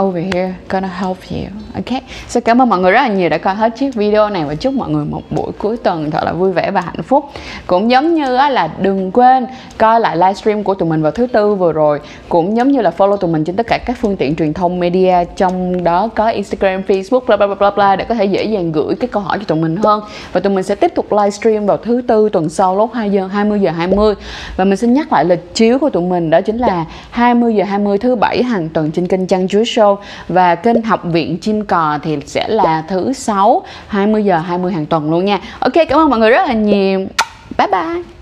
over 0.02 0.24
here 0.34 0.54
gonna 0.68 0.88
help 0.88 1.16
you. 1.30 1.44
Ok 1.74 2.02
so 2.28 2.40
cảm 2.40 2.62
ơn 2.62 2.68
mọi 2.68 2.78
người 2.78 2.92
rất 2.92 3.02
là 3.02 3.08
nhiều 3.08 3.28
đã 3.28 3.38
coi 3.38 3.54
hết 3.54 3.76
chiếc 3.76 3.94
video 3.94 4.28
này 4.30 4.44
và 4.44 4.54
chúc 4.54 4.74
mọi 4.74 4.90
người 4.90 5.04
một 5.04 5.22
buổi 5.30 5.52
cuối 5.58 5.76
tuần 5.76 6.10
thật 6.10 6.24
là 6.24 6.32
vui 6.32 6.52
vẻ 6.52 6.70
và 6.70 6.80
hạnh 6.80 7.02
phúc. 7.02 7.24
Cũng 7.66 7.90
giống 7.90 8.14
như 8.14 8.30
là 8.30 8.68
đừng 8.78 9.10
quên 9.12 9.46
coi 9.78 10.00
lại 10.00 10.16
livestream 10.16 10.64
của 10.64 10.74
tụi 10.74 10.88
mình 10.88 11.02
vào 11.02 11.12
thứ 11.12 11.26
tư 11.26 11.54
vừa 11.54 11.72
rồi. 11.72 12.00
Cũng 12.28 12.56
giống 12.56 12.68
như 12.68 12.80
là 12.80 12.92
follow 12.96 13.16
tụi 13.16 13.30
mình 13.30 13.44
trên 13.44 13.56
tất 13.56 13.66
cả 13.66 13.78
các 13.78 13.96
phương 14.00 14.16
tiện 14.16 14.36
truyền 14.36 14.52
thông 14.52 14.80
media 14.80 15.24
trong 15.36 15.84
đó 15.84 16.08
có 16.14 16.28
Instagram, 16.28 16.82
Facebook 16.82 17.20
bla 17.26 17.36
bla 17.36 17.46
bla 17.46 17.70
bla 17.70 17.96
để 17.96 18.04
có 18.04 18.14
thể 18.14 18.24
dễ 18.24 18.44
dàng 18.44 18.72
gửi 18.72 18.94
cái 18.94 19.08
câu 19.08 19.22
hỏi 19.22 19.38
cho 19.38 19.44
tụi 19.44 19.58
mình 19.58 19.76
hơn. 19.76 20.00
Và 20.32 20.40
tụi 20.40 20.52
mình 20.52 20.64
sẽ 20.64 20.74
tiếp 20.74 20.92
tục 20.94 21.12
livestream 21.12 21.66
vào 21.66 21.76
thứ 21.76 22.02
tư 22.08 22.28
tuần 22.32 22.48
sau 22.48 22.76
lúc 22.76 22.90
2 22.94 23.10
giờ 23.10 23.26
20 23.26 23.60
giờ 23.60 23.70
20 23.70 24.14
và 24.56 24.64
mình 24.64 24.76
xin 24.76 24.92
nhắc 24.92 25.12
lại 25.12 25.24
lịch 25.24 25.54
chiếu 25.54 25.78
của 25.78 25.90
tụi 25.90 26.02
mình 26.02 26.30
đó 26.30 26.40
chính 26.40 26.58
là 26.58 26.84
20 27.10 27.54
giờ 27.54 27.64
20 27.64 27.98
thứ 27.98 28.16
bảy 28.16 28.42
hàng 28.42 28.68
tuần 28.68 28.90
trên 28.90 29.06
kênh 29.06 29.26
Chăn 29.26 29.48
Chuối 29.48 29.62
Show 29.62 29.87
và 30.28 30.54
kênh 30.54 30.82
Học 30.82 31.00
viện 31.04 31.38
Chim 31.38 31.64
Cò 31.64 31.98
thì 32.02 32.18
sẽ 32.26 32.48
là 32.48 32.84
thứ 32.88 33.12
sáu 33.12 33.62
20 33.88 34.24
giờ 34.24 34.38
20 34.38 34.72
hàng 34.72 34.86
tuần 34.86 35.10
luôn 35.10 35.24
nha. 35.24 35.38
Ok, 35.58 35.72
cảm 35.88 35.98
ơn 35.98 36.10
mọi 36.10 36.18
người 36.18 36.30
rất 36.30 36.46
là 36.46 36.54
nhiều. 36.54 37.06
Bye 37.58 37.66
bye. 37.66 38.17